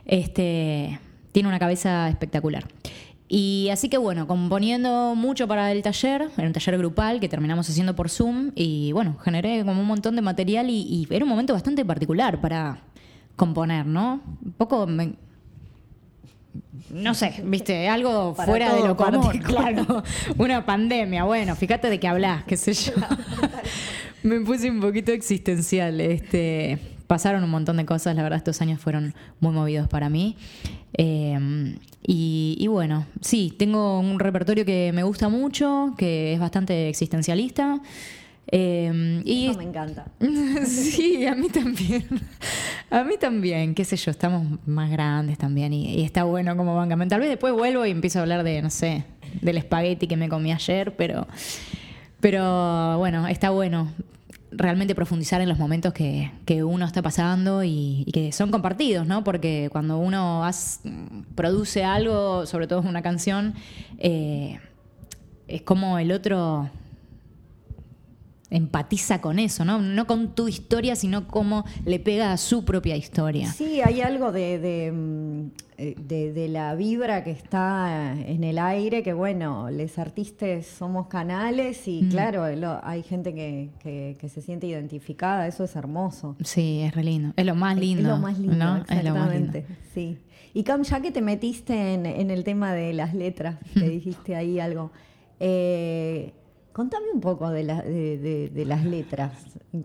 este, 0.06 1.00
tiene 1.32 1.50
una 1.50 1.60
cabeza 1.60 2.10
espectacular. 2.10 2.66
Y 3.28 3.70
así 3.72 3.90
que 3.90 3.98
bueno, 4.00 4.26
componiendo 4.26 5.14
mucho 5.14 5.48
para 5.48 5.72
el 5.72 5.84
taller, 5.84 6.30
era 6.36 6.48
un 6.48 6.54
taller 6.54 6.78
grupal 6.80 7.20
que 7.20 7.30
terminamos 7.30 7.70
haciendo 7.70 7.96
por 7.96 8.10
Zoom 8.10 8.52
y 8.56 8.92
bueno, 8.92 9.18
generé 9.20 9.64
como 9.64 9.82
un 9.82 9.88
montón 9.88 10.16
de 10.16 10.24
material 10.24 10.72
y, 10.72 10.82
y 10.82 11.08
era 11.12 11.26
un 11.26 11.30
momento 11.30 11.54
bastante 11.54 11.86
particular 11.86 12.42
para, 12.42 12.80
componer, 13.40 13.86
¿no? 13.86 14.22
Un 14.46 14.52
poco 14.52 14.86
no 16.92 17.14
sé, 17.14 17.42
viste, 17.46 17.88
algo 17.88 18.34
Para 18.36 18.48
fuera 18.48 18.76
de 18.76 18.86
lo 18.86 18.98
común. 18.98 19.40
Claro, 19.40 20.04
una 20.38 20.66
pandemia. 20.66 21.24
Bueno, 21.24 21.56
fíjate 21.56 21.90
de 21.90 22.00
qué 22.00 22.08
hablas, 22.08 22.44
qué 22.44 22.58
sé 22.58 22.74
yo. 22.74 22.94
Me 24.24 24.42
puse 24.42 24.70
un 24.70 24.82
poquito 24.82 25.12
existencial. 25.12 26.02
Este, 26.02 26.80
pasaron 27.08 27.44
un 27.44 27.50
montón 27.50 27.78
de 27.78 27.86
cosas, 27.86 28.16
la 28.16 28.24
verdad, 28.24 28.38
estos 28.38 28.62
años 28.62 28.82
fueron 28.82 29.14
muy 29.40 29.54
movidos 29.54 29.88
para 29.88 30.10
mí. 30.10 30.36
Eh, 30.98 31.78
y, 32.06 32.58
y 32.60 32.68
bueno, 32.68 33.06
sí, 33.22 33.54
tengo 33.58 34.00
un 34.00 34.20
repertorio 34.20 34.66
que 34.66 34.92
me 34.94 35.04
gusta 35.04 35.30
mucho, 35.30 35.94
que 35.98 36.34
es 36.34 36.40
bastante 36.40 36.90
existencialista. 36.90 37.80
Eh, 38.52 39.22
y 39.26 39.48
Eso 39.48 39.58
me 39.58 39.66
encanta. 39.66 40.06
Sí, 40.66 41.26
a 41.26 41.36
mí 41.36 41.50
también. 41.50 42.06
A 42.92 43.04
mí 43.04 43.18
también, 43.20 43.76
qué 43.76 43.86
sé 43.86 43.96
yo, 43.98 44.10
estamos 44.10 44.58
más 44.66 44.90
grandes 44.90 45.38
también 45.38 45.74
y, 45.74 45.94
y 45.94 46.04
está 46.04 46.24
bueno 46.24 46.58
como 46.58 46.76
van 46.76 46.90
Tal 47.08 47.20
vez 47.20 47.30
después 47.30 47.54
vuelvo 47.54 47.86
y 47.86 47.92
empiezo 47.92 48.18
a 48.18 48.24
hablar 48.24 48.44
de, 48.44 48.64
no 48.64 48.72
sé, 48.72 49.06
del 49.42 49.58
espagueti 49.58 50.08
que 50.08 50.18
me 50.18 50.28
comí 50.28 50.52
ayer, 50.52 50.96
pero, 50.96 51.28
pero 52.20 52.98
bueno, 52.98 53.28
está 53.28 53.52
bueno 53.52 53.94
realmente 54.52 54.96
profundizar 54.96 55.42
en 55.42 55.50
los 55.50 55.60
momentos 55.60 55.94
que, 55.94 56.32
que 56.46 56.64
uno 56.64 56.86
está 56.86 57.04
pasando 57.04 57.64
y, 57.64 58.04
y 58.08 58.12
que 58.12 58.32
son 58.32 58.50
compartidos, 58.50 59.06
¿no? 59.06 59.24
Porque 59.24 59.70
cuando 59.72 60.00
uno 60.00 60.50
produce 61.36 61.84
algo, 61.84 62.48
sobre 62.48 62.66
todo 62.66 62.82
una 62.82 63.04
canción, 63.04 63.54
eh, 64.00 64.60
es 65.48 65.62
como 65.62 66.00
el 66.00 66.12
otro 66.12 66.70
empatiza 68.52 69.22
con 69.22 69.38
eso, 69.40 69.64
¿no? 69.66 69.80
No 69.80 70.08
con 70.08 70.34
tu 70.36 70.48
historia, 70.48 70.96
sino 70.96 71.28
cómo 71.28 71.66
le 71.86 72.00
pega 72.00 72.32
a 72.34 72.38
su 72.38 72.66
propia 72.66 72.96
historia. 72.96 73.52
Sí, 73.52 73.82
hay 73.82 74.02
algo 74.02 74.32
de, 74.32 74.58
de, 74.60 74.92
mm, 74.92 75.52
eh, 75.78 75.96
de- 75.98 76.34
de 76.34 76.48
la 76.50 76.74
vibra 76.76 77.24
que 77.24 77.32
está 77.32 78.14
en 78.26 78.44
el 78.44 78.58
aire, 78.58 79.04
que 79.04 79.14
bueno, 79.14 79.70
los 79.70 79.98
artistas 80.00 80.66
somos 80.66 81.08
canales 81.08 81.88
y 81.88 82.02
Mm. 82.04 82.10
claro, 82.10 82.56
lo- 82.56 82.80
hay 82.84 83.04
gente 83.04 83.34
que, 83.36 83.70
que- 83.80 84.18
que 84.20 84.30
se 84.30 84.42
siente 84.42 84.66
identificada, 84.68 85.48
eso 85.48 85.64
es 85.64 85.76
hermoso. 85.76 86.36
Sí, 86.44 86.82
es 86.82 86.94
re 86.96 87.04
lindo. 87.04 87.34
Es 87.36 87.46
lo 87.46 87.56
más 87.56 87.78
lindo. 87.78 88.02
Es 88.02 88.08
lo 88.08 88.18
más 88.18 88.40
lindo, 88.40 88.56
¿no? 88.58 88.76
Lindo. 88.78 88.86
exactamente. 88.94 89.66
Sí. 89.94 90.18
Y 90.56 90.64
Cam, 90.64 90.82
ya 90.82 91.00
que 91.00 91.12
te 91.12 91.22
metiste 91.22 91.94
en, 91.94 92.08
en 92.08 92.32
el 92.32 92.44
tema 92.44 92.74
de 92.74 92.92
las 92.94 93.14
letras, 93.14 93.58
que 93.76 93.88
dijiste 93.90 94.36
ahí 94.36 94.60
algo, 94.60 94.92
eh, 95.40 96.34
contame 96.74 97.08
un 97.14 97.22
poco 97.22 97.50
de, 97.50 97.64
la- 97.64 97.82
de- 97.82 98.18
de- 98.18 98.50
de 98.50 98.66
las 98.66 98.86
letras. 98.86 99.32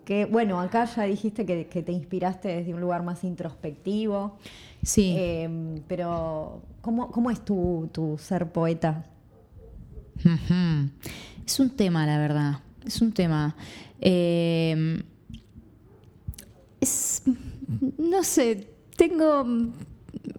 Que, 0.05 0.25
bueno, 0.25 0.59
acá 0.61 0.85
ya 0.85 1.03
dijiste 1.03 1.45
que, 1.45 1.67
que 1.67 1.81
te 1.83 1.91
inspiraste 1.91 2.47
desde 2.49 2.73
un 2.73 2.81
lugar 2.81 3.03
más 3.03 3.23
introspectivo, 3.23 4.37
Sí. 4.83 5.15
eh, 5.17 5.81
pero 5.87 6.61
¿cómo, 6.81 7.11
cómo 7.11 7.31
es 7.31 7.43
tu, 7.43 7.89
tu 7.91 8.17
ser 8.17 8.51
poeta? 8.51 9.03
Es 11.45 11.59
un 11.59 11.69
tema, 11.71 12.05
la 12.05 12.17
verdad. 12.17 12.59
Es 12.85 13.01
un 13.01 13.11
tema. 13.11 13.55
Eh, 13.99 15.03
es. 16.81 17.23
No 17.97 18.23
sé, 18.23 18.69
tengo 18.95 19.45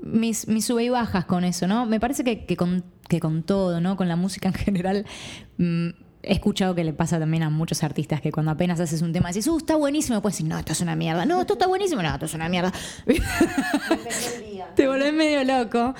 mis, 0.02 0.46
mis 0.48 0.64
sube 0.64 0.85
y 0.85 0.88
bajas 0.88 1.24
con 1.24 1.44
eso, 1.44 1.66
¿no? 1.66 1.87
Me 1.87 1.98
parece 2.00 2.24
que, 2.24 2.46
que 2.46 2.56
con, 2.56 2.85
que 3.09 3.20
con 3.20 3.42
todo, 3.42 3.80
¿no? 3.80 3.96
Con 3.96 4.09
la 4.09 4.16
música 4.16 4.48
en 4.48 4.54
general. 4.54 5.06
Mm, 6.26 6.30
He 6.30 6.32
escuchado 6.32 6.74
que 6.74 6.84
le 6.84 6.92
pasa 6.92 7.18
también 7.18 7.42
a 7.42 7.50
muchos 7.50 7.82
artistas 7.82 8.20
que 8.20 8.32
cuando 8.32 8.52
apenas 8.52 8.80
haces 8.80 9.02
un 9.02 9.12
tema 9.12 9.28
decís, 9.28 9.46
uh, 9.46 9.56
está 9.56 9.76
buenísimo, 9.76 10.16
después 10.16 10.34
decís, 10.34 10.48
no, 10.48 10.58
esto 10.58 10.72
es 10.72 10.80
una 10.80 10.96
mierda, 10.96 11.24
no, 11.26 11.40
esto 11.40 11.54
está 11.54 11.66
buenísimo, 11.66 12.02
no, 12.02 12.12
esto 12.12 12.26
es 12.26 12.34
una 12.34 12.48
mierda. 12.48 12.72
Te 14.76 14.86
volvés 14.86 15.12
medio 15.12 15.44
loco. 15.44 15.94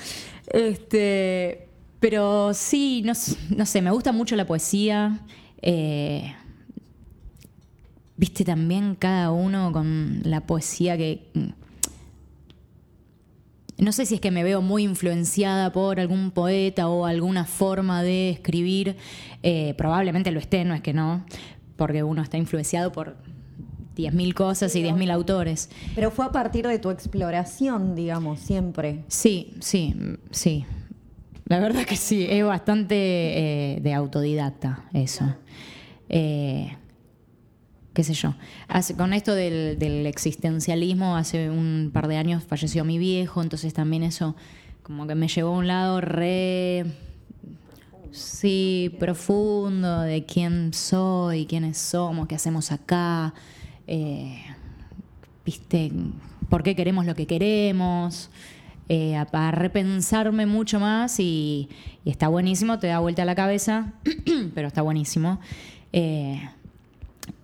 Este, 0.47 1.67
pero 1.99 2.53
sí, 2.53 3.01
no, 3.03 3.13
no 3.55 3.65
sé, 3.65 3.81
me 3.81 3.91
gusta 3.91 4.11
mucho 4.11 4.35
la 4.35 4.45
poesía. 4.45 5.19
Eh, 5.61 6.33
Viste 8.17 8.43
también 8.43 8.95
cada 8.95 9.29
uno 9.29 9.71
con 9.71 10.21
la 10.23 10.41
poesía 10.41 10.97
que. 10.97 11.21
No 13.77 13.91
sé 13.91 14.05
si 14.07 14.15
es 14.15 14.21
que 14.21 14.31
me 14.31 14.43
veo 14.43 14.61
muy 14.61 14.83
influenciada 14.83 15.71
por 15.71 15.99
algún 15.99 16.31
poeta 16.31 16.89
o 16.89 17.05
alguna 17.05 17.45
forma 17.45 18.01
de 18.01 18.31
escribir. 18.31 18.95
Eh, 19.43 19.75
probablemente 19.77 20.31
lo 20.31 20.39
esté, 20.39 20.65
no 20.65 20.73
es 20.73 20.81
que 20.81 20.93
no, 20.93 21.25
porque 21.75 22.01
uno 22.01 22.23
está 22.23 22.37
influenciado 22.37 22.91
por 22.91 23.17
10.000 23.95 24.33
cosas 24.33 24.75
y 24.75 24.83
10.000 24.83 25.11
autores. 25.11 25.69
Pero 25.93 26.09
fue 26.09 26.25
a 26.25 26.31
partir 26.31 26.67
de 26.67 26.79
tu 26.79 26.89
exploración, 26.89 27.95
digamos, 27.95 28.39
siempre. 28.39 29.03
Sí, 29.07 29.53
sí, 29.59 29.95
sí. 30.31 30.65
La 31.45 31.59
verdad 31.59 31.85
que 31.85 31.95
sí, 31.95 32.25
es 32.29 32.43
bastante 32.43 32.95
eh, 32.95 33.79
de 33.81 33.93
autodidacta 33.93 34.85
eso. 34.93 35.35
Eh, 36.09 36.75
qué 37.97 38.03
sé 38.03 38.13
yo. 38.13 38.35
Con 38.95 39.11
esto 39.11 39.33
del, 39.33 40.05
existencialismo, 40.05 41.15
hace 41.15 41.49
un 41.49 41.89
par 41.91 42.07
de 42.07 42.17
años 42.17 42.43
falleció 42.43 42.85
mi 42.85 42.99
viejo, 42.99 43.41
entonces 43.41 43.73
también 43.73 44.03
eso 44.03 44.35
como 44.83 45.07
que 45.07 45.15
me 45.15 45.27
llevó 45.27 45.55
a 45.55 45.57
un 45.57 45.65
lado 45.67 45.99
re... 45.99 46.85
Sí, 48.11 48.95
profundo 48.99 50.01
de 50.01 50.25
quién 50.25 50.73
soy, 50.73 51.47
quiénes 51.47 51.79
somos, 51.79 52.27
qué 52.27 52.35
hacemos 52.35 52.71
acá, 52.71 53.33
eh, 53.87 54.43
viste, 55.43 55.91
por 56.49 56.61
qué 56.63 56.75
queremos 56.75 57.05
lo 57.05 57.15
que 57.15 57.25
queremos, 57.25 58.29
eh, 58.89 59.15
a, 59.15 59.27
a 59.31 59.51
repensarme 59.51 60.45
mucho 60.45 60.79
más 60.79 61.19
y, 61.19 61.67
está 62.05 62.27
buenísimo, 62.27 62.77
te 62.79 62.87
da 62.87 62.99
vuelta 62.99 63.25
la 63.25 63.35
cabeza, 63.35 63.93
pero 64.55 64.67
está 64.67 64.83
buenísimo. 64.83 65.39
Eh, 65.93 66.41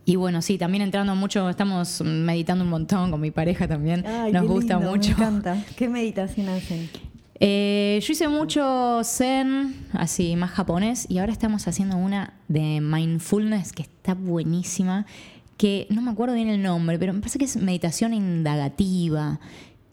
y 0.05 0.15
bueno, 0.15 0.41
sí, 0.41 0.57
también 0.57 0.81
entrando 0.81 1.15
mucho, 1.15 1.49
estamos 1.49 2.01
meditando 2.01 2.63
un 2.63 2.69
montón 2.69 3.11
con 3.11 3.21
mi 3.21 3.31
pareja 3.31 3.67
también, 3.67 4.05
Ay, 4.05 4.31
nos 4.31 4.45
gusta 4.47 4.75
lindo, 4.75 4.91
mucho. 4.91 5.09
Me 5.09 5.15
encanta. 5.15 5.63
¿Qué 5.75 5.89
meditación 5.89 6.49
hacen? 6.49 6.89
Eh, 7.45 7.99
yo 8.01 8.13
hice 8.13 8.29
mucho 8.29 9.01
zen, 9.03 9.75
así 9.91 10.37
más 10.37 10.51
japonés, 10.51 11.07
y 11.09 11.17
ahora 11.17 11.33
estamos 11.33 11.67
haciendo 11.67 11.97
una 11.97 12.35
de 12.47 12.79
mindfulness 12.79 13.73
que 13.73 13.81
está 13.81 14.13
buenísima, 14.13 15.05
que 15.57 15.85
no 15.89 16.01
me 16.01 16.11
acuerdo 16.11 16.35
bien 16.35 16.47
el 16.47 16.61
nombre, 16.61 16.97
pero 16.97 17.11
me 17.11 17.19
parece 17.19 17.39
que 17.39 17.45
es 17.45 17.57
meditación 17.57 18.13
indagativa. 18.13 19.41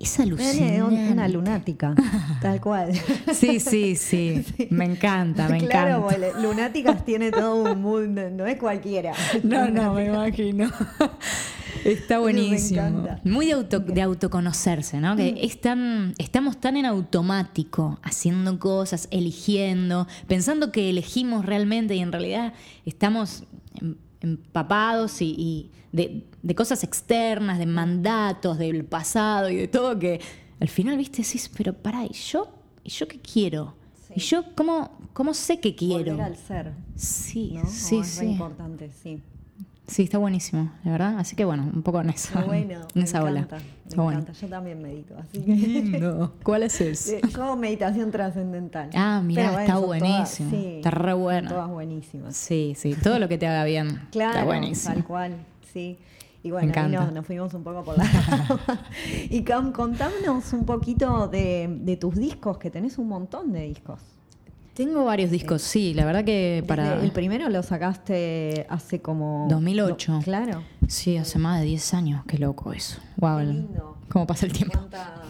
Es 0.01 0.19
un- 0.19 0.33
una 0.33 1.25
alucinante. 1.25 1.29
lunática, 1.29 1.95
tal 2.41 2.59
cual. 2.61 2.93
Sí, 3.35 3.61
sí, 3.61 3.95
sí, 3.97 4.43
me 4.71 4.87
encanta, 4.87 5.47
me 5.49 5.59
claro, 5.59 5.99
encanta. 6.09 6.29
porque 6.33 6.43
lunáticas 6.43 7.05
tiene 7.05 7.31
todo 7.31 7.71
un 7.73 7.83
mundo, 7.83 8.23
no 8.31 8.47
es 8.47 8.57
cualquiera. 8.59 9.13
No, 9.45 9.69
no, 9.69 9.93
me 9.95 10.07
imagino. 10.07 10.71
Está 11.85 12.19
buenísimo. 12.19 12.81
encanta. 12.81 13.21
Muy 13.25 13.47
de, 13.47 13.53
auto- 13.53 13.81
de 13.81 14.03
autoconocerse, 14.03 15.01
¿no? 15.01 15.17
Que 15.17 15.39
es 15.43 15.61
tan, 15.61 16.15
estamos 16.19 16.59
tan 16.61 16.77
en 16.77 16.87
automático, 16.87 17.99
haciendo 18.03 18.59
cosas, 18.59 19.07
eligiendo, 19.11 20.07
pensando 20.27 20.73
que 20.73 20.91
elegimos 20.91 21.45
realmente 21.45 21.95
y 21.95 22.01
en 22.01 22.13
realidad 22.13 22.55
estamos 22.87 23.45
em- 23.81 23.97
empapados 24.21 25.23
y, 25.23 25.35
y 25.39 25.71
de, 25.93 26.25
de 26.43 26.55
cosas 26.55 26.85
externas, 26.85 27.59
de 27.59 27.67
mandatos, 27.67 28.59
del 28.59 28.85
pasado 28.85 29.51
y 29.51 29.57
de 29.57 29.69
todo 29.69 29.99
que 29.99 30.21
al 30.61 30.69
final, 30.69 30.97
viste, 30.99 31.23
decís, 31.23 31.51
pero 31.57 31.73
pará, 31.73 32.05
¿y 32.05 32.13
yo? 32.13 32.49
¿Y 32.85 32.91
yo 32.91 33.09
qué 33.09 33.19
quiero? 33.21 33.75
¿Y 34.15 34.21
yo 34.21 34.45
cómo, 34.55 34.99
cómo 35.13 35.33
sé 35.35 35.61
qué 35.61 35.75
quiero? 35.77 36.13
Volver 36.13 36.21
al 36.23 36.37
ser, 36.37 36.73
Sí, 36.97 37.53
¿no? 37.55 37.67
sí, 37.67 37.97
Oh, 37.97 38.03
es 38.03 38.09
sí. 38.09 38.27
importante, 38.27 38.91
sí. 39.03 39.21
Sí, 39.87 40.03
está 40.05 40.19
buenísimo, 40.19 40.71
la 40.85 40.93
verdad. 40.93 41.19
Así 41.19 41.35
que 41.35 41.45
bueno, 41.45 41.69
un 41.75 41.83
poco 41.83 42.01
en 42.01 42.11
esa, 42.11 42.43
bueno, 42.45 42.75
en 42.75 42.87
me 42.95 43.03
esa 43.03 43.25
ola. 43.25 43.41
encanta, 43.41 43.57
me 43.59 43.89
Está 43.91 44.03
bueno. 44.03 44.21
encanta. 44.21 44.41
Yo 44.41 44.49
también 44.49 44.81
medito, 44.83 45.17
así 45.19 45.41
que... 45.41 45.53
Lindo. 45.57 46.35
¿Cuál 46.45 46.63
es? 46.65 46.81
Eh, 47.11 47.21
Yo 47.35 47.57
meditación 47.57 48.11
trascendental. 48.13 48.91
Ah, 48.95 49.21
mirá, 49.25 49.49
Pero 49.49 49.61
está 49.61 49.79
buenísimo. 49.79 50.51
sí, 50.51 50.67
Está 50.77 50.91
re 50.93 51.13
bueno. 51.15 51.49
Todas 51.49 51.69
buenísimas. 51.71 52.37
Sí, 52.37 52.75
sí, 52.77 52.95
todo 53.03 53.19
lo 53.19 53.29
que 53.29 53.37
te 53.39 53.47
haga 53.49 53.65
bien. 53.65 54.01
Claro, 54.13 54.33
está 54.33 54.45
buenísimo. 54.45 54.95
tal 54.95 55.05
cual, 55.05 55.37
sí. 55.73 55.99
Y 56.43 56.51
bueno, 56.51 56.73
ahí 56.75 56.91
nos, 56.91 57.13
nos 57.13 57.27
fuimos 57.27 57.53
un 57.55 57.63
poco 57.63 57.85
por 57.85 57.99
la. 57.99 58.05
Y 59.31 59.43
Cam, 59.43 59.73
contanos 59.73 60.53
un 60.55 60.65
poquito 60.65 61.29
de, 61.29 61.69
de 61.83 61.97
tus 61.97 62.17
discos, 62.17 62.57
que 62.59 62.71
tenés 62.71 62.97
un 62.99 63.09
montón 63.09 63.53
de 63.53 63.63
discos. 63.63 64.01
Tengo 64.73 65.05
varios 65.05 65.31
discos, 65.31 65.61
sí, 65.61 65.93
la 65.93 66.07
verdad 66.07 66.25
que 66.25 66.65
para... 66.67 67.03
El 67.03 67.11
primero 67.13 67.49
lo 67.51 67.63
sacaste 67.63 68.67
hace 68.71 69.01
como... 69.03 69.47
2008. 69.51 70.13
No, 70.13 70.23
claro. 70.23 70.63
Sí, 70.87 71.19
hace 71.19 71.39
más 71.39 71.61
de 71.61 71.67
10 71.67 71.95
años, 71.95 72.25
qué 72.27 72.39
loco 72.39 72.73
eso. 72.73 72.99
Wow, 73.19 73.39
Qué 73.41 73.45
lindo. 73.45 73.97
cómo 74.09 74.27
pasa 74.27 74.47
el 74.47 74.53
tiempo. 74.53 74.79
Cuánta- 74.79 75.23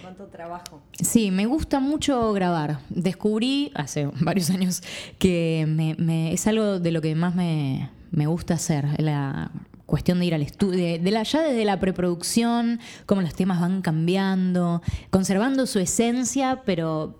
cuánto 0.00 0.26
trabajo. 0.28 0.80
Sí, 1.02 1.30
me 1.30 1.44
gusta 1.44 1.80
mucho 1.80 2.32
grabar. 2.32 2.78
Descubrí 2.88 3.70
hace 3.74 4.08
varios 4.22 4.48
años 4.48 4.82
que 5.18 5.66
me- 5.68 5.96
me- 5.98 6.32
es 6.32 6.46
algo 6.46 6.80
de 6.80 6.90
lo 6.90 7.02
que 7.02 7.14
más 7.14 7.34
me, 7.34 7.90
me 8.10 8.26
gusta 8.26 8.54
hacer, 8.54 8.98
la 9.02 9.50
cuestión 9.88 10.20
de 10.20 10.26
ir 10.26 10.34
al 10.34 10.42
estudio, 10.42 10.78
de, 10.78 11.00
ya 11.24 11.42
desde 11.42 11.64
la 11.64 11.80
preproducción, 11.80 12.78
cómo 13.06 13.22
los 13.22 13.34
temas 13.34 13.58
van 13.58 13.80
cambiando, 13.80 14.82
conservando 15.08 15.66
su 15.66 15.78
esencia, 15.78 16.60
pero 16.66 17.16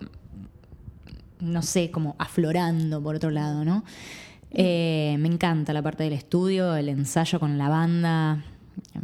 no 1.39 1.63
sé, 1.63 1.89
como 1.89 2.15
aflorando 2.19 3.01
por 3.01 3.15
otro 3.15 3.31
lado, 3.31 3.65
¿no? 3.65 3.83
Eh, 4.51 5.15
me 5.19 5.29
encanta 5.29 5.73
la 5.73 5.81
parte 5.81 6.03
del 6.03 6.13
estudio, 6.13 6.75
el 6.75 6.89
ensayo 6.89 7.39
con 7.39 7.57
la 7.57 7.69
banda, 7.69 8.43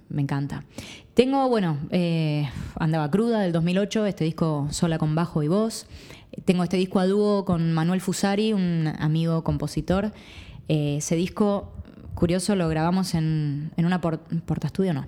me 0.10 0.22
encanta. 0.22 0.64
Tengo, 1.16 1.50
bueno, 1.50 1.80
eh, 1.90 2.48
Andaba 2.76 3.10
Cruda 3.10 3.40
del 3.40 3.52
2008, 3.52 4.06
este 4.06 4.26
disco 4.26 4.68
sola 4.70 5.00
con 5.00 5.16
bajo 5.16 5.42
y 5.42 5.48
voz. 5.48 5.88
Tengo 6.46 6.64
este 6.64 6.78
disco 6.78 7.00
a 7.00 7.08
dúo 7.08 7.46
con 7.46 7.74
Manuel 7.74 8.00
Fusari, 8.00 8.54
un 8.54 8.94
amigo 9.00 9.44
compositor. 9.44 10.12
Eh, 10.68 10.98
ese 10.98 11.16
disco, 11.16 11.72
curioso, 12.16 12.56
lo 12.56 12.68
grabamos 12.70 13.14
en, 13.14 13.72
en 13.78 13.86
una 13.86 14.02
porta 14.02 14.68
estudio, 14.68 14.94
no, 14.94 15.06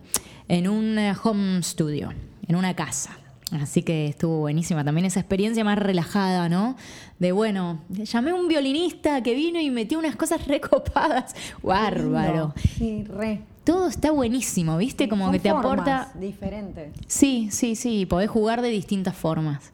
en 0.48 0.68
un 0.68 0.98
home 1.24 1.64
studio, 1.64 2.14
en 2.48 2.56
una 2.56 2.76
casa. 2.76 3.18
Así 3.52 3.82
que 3.82 4.08
estuvo 4.08 4.40
buenísima 4.40 4.84
también 4.84 5.06
esa 5.06 5.22
experiencia 5.22 5.64
más 5.64 5.80
relajada, 5.80 6.50
¿no? 6.50 6.76
De 7.18 7.32
bueno, 7.32 7.80
llamé 7.90 8.32
a 8.32 8.36
un 8.36 8.50
violinista 8.50 9.24
que 9.24 9.34
vino 9.34 9.58
y 9.62 9.72
metió 9.72 9.98
unas 9.98 10.18
cosas 10.18 10.46
recopadas. 10.48 11.34
Bárbaro. 11.64 12.54
Sí, 12.78 13.06
re. 13.06 13.44
Todo 13.64 13.88
está 13.88 14.12
buenísimo, 14.12 14.76
¿viste? 14.78 15.08
Como 15.08 15.32
que 15.32 15.40
te 15.40 15.50
aporta. 15.50 16.12
Diferente. 16.16 16.92
Sí, 17.08 17.48
sí, 17.50 17.78
sí. 17.78 18.06
Podés 18.06 18.30
jugar 18.30 18.62
de 18.62 18.68
distintas 18.68 19.16
formas. 19.16 19.72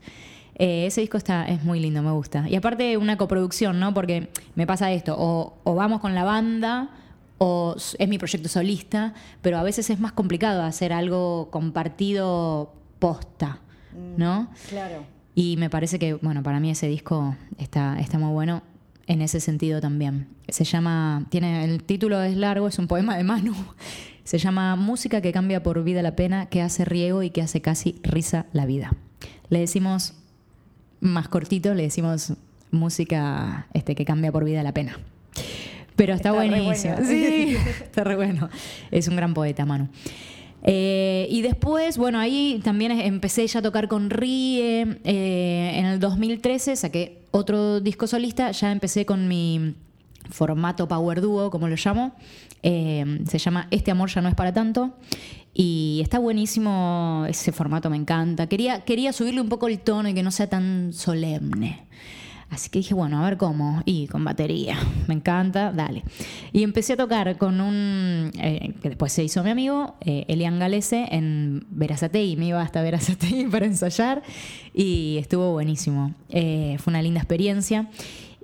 Eh, 0.55 0.85
ese 0.85 1.01
disco 1.01 1.17
está, 1.17 1.45
es 1.45 1.63
muy 1.63 1.79
lindo, 1.79 2.03
me 2.03 2.11
gusta. 2.11 2.47
Y 2.47 2.55
aparte, 2.55 2.97
una 2.97 3.17
coproducción, 3.17 3.79
¿no? 3.79 3.91
Porque 3.95 4.29
me 4.53 4.67
pasa 4.67 4.91
esto: 4.91 5.15
o, 5.17 5.57
o 5.63 5.73
vamos 5.73 5.99
con 5.99 6.13
la 6.13 6.23
banda 6.23 6.91
o 7.37 7.75
es 7.77 8.09
mi 8.09 8.17
proyecto 8.17 8.49
solista, 8.49 9.13
pero 9.41 9.57
a 9.57 9.63
veces 9.63 9.89
es 9.89 9.99
más 9.99 10.11
complicado 10.13 10.63
hacer 10.63 10.93
algo 10.93 11.49
compartido 11.51 12.73
posta. 12.99 13.59
Mm, 13.93 14.19
¿no? 14.19 14.49
Claro. 14.69 15.05
Y 15.35 15.57
me 15.57 15.69
parece 15.69 15.99
que, 15.99 16.13
bueno, 16.15 16.43
para 16.43 16.59
mí 16.59 16.69
ese 16.69 16.87
disco 16.87 17.35
está, 17.57 17.99
está 17.99 18.19
muy 18.19 18.31
bueno 18.31 18.61
en 19.07 19.21
ese 19.21 19.39
sentido 19.39 19.81
también. 19.81 20.27
Se 20.47 20.63
llama, 20.63 21.25
tiene, 21.29 21.65
el 21.65 21.83
título 21.83 22.21
es 22.21 22.35
largo, 22.37 22.67
es 22.67 22.79
un 22.79 22.87
poema 22.87 23.17
de 23.17 23.23
Manu. 23.23 23.55
Se 24.23 24.37
llama 24.37 24.77
Música 24.77 25.19
que 25.19 25.33
cambia 25.33 25.63
por 25.63 25.83
vida 25.83 26.01
la 26.01 26.15
pena, 26.15 26.45
que 26.45 26.61
hace 26.61 26.85
riego 26.85 27.23
y 27.23 27.29
que 27.29 27.41
hace 27.41 27.61
casi 27.61 27.99
risa 28.03 28.45
la 28.53 28.65
vida. 28.65 28.93
Le 29.49 29.59
decimos, 29.59 30.13
más 31.01 31.27
cortito, 31.27 31.73
le 31.73 31.83
decimos 31.83 32.33
música 32.71 33.67
este, 33.73 33.95
que 33.95 34.05
cambia 34.05 34.31
por 34.31 34.45
vida 34.45 34.63
la 34.63 34.73
pena. 34.73 34.97
Pero 35.95 36.13
está, 36.13 36.31
buenísimo. 36.31 36.95
Sí, 37.03 37.55
está 37.81 38.03
re 38.03 38.15
bueno. 38.15 38.49
Es 38.91 39.07
un 39.07 39.15
gran 39.15 39.33
poeta, 39.33 39.65
Manu. 39.65 39.89
Eh, 40.65 41.27
y 41.29 41.41
después, 41.41 41.97
bueno, 41.97 42.19
ahí 42.19 42.61
también 42.63 42.91
empecé 42.91 43.45
ya 43.47 43.59
a 43.59 43.61
tocar 43.61 43.87
con 43.87 44.09
Rie. 44.09 44.99
Eh, 45.03 45.71
en 45.75 45.85
el 45.85 45.99
2013 45.99 46.75
saqué 46.75 47.25
otro 47.31 47.79
disco 47.81 48.07
solista. 48.07 48.51
Ya 48.51 48.71
empecé 48.71 49.05
con 49.05 49.27
mi 49.27 49.75
formato 50.29 50.87
Power 50.87 51.21
Duo, 51.21 51.51
como 51.51 51.67
lo 51.67 51.75
llamo. 51.75 52.15
Eh, 52.63 53.19
se 53.27 53.37
llama 53.37 53.67
Este 53.71 53.91
amor 53.91 54.09
ya 54.09 54.21
no 54.21 54.29
es 54.29 54.35
para 54.35 54.53
tanto. 54.53 54.93
Y 55.53 55.99
está 56.01 56.17
buenísimo 56.17 57.25
ese 57.29 57.51
formato, 57.51 57.89
me 57.89 57.97
encanta. 57.97 58.47
Quería, 58.47 58.83
quería 58.85 59.13
subirle 59.13 59.41
un 59.41 59.49
poco 59.49 59.67
el 59.67 59.79
tono 59.79 60.09
y 60.09 60.13
que 60.13 60.23
no 60.23 60.31
sea 60.31 60.47
tan 60.47 60.93
solemne. 60.93 61.85
Así 62.53 62.69
que 62.69 62.79
dije, 62.79 62.93
bueno, 62.93 63.19
a 63.19 63.27
ver 63.27 63.37
cómo. 63.37 63.81
Y 63.85 64.07
con 64.07 64.23
batería. 64.23 64.77
Me 65.07 65.15
encanta, 65.15 65.71
dale. 65.71 66.03
Y 66.51 66.63
empecé 66.63 66.93
a 66.93 66.97
tocar 66.97 67.35
con 67.37 67.59
un. 67.59 68.31
Eh, 68.39 68.73
que 68.81 68.89
después 68.89 69.11
se 69.11 69.23
hizo 69.23 69.43
mi 69.43 69.49
amigo, 69.49 69.95
eh, 70.01 70.25
Elian 70.27 70.59
Galese, 70.59 71.07
en 71.11 71.65
Verazatei. 71.71 72.35
Me 72.35 72.47
iba 72.47 72.61
hasta 72.61 72.83
Verazatei 72.83 73.45
para 73.51 73.65
ensayar. 73.65 74.21
Y 74.73 75.17
estuvo 75.17 75.51
buenísimo. 75.51 76.13
Eh, 76.29 76.77
fue 76.79 76.91
una 76.91 77.01
linda 77.01 77.19
experiencia. 77.19 77.89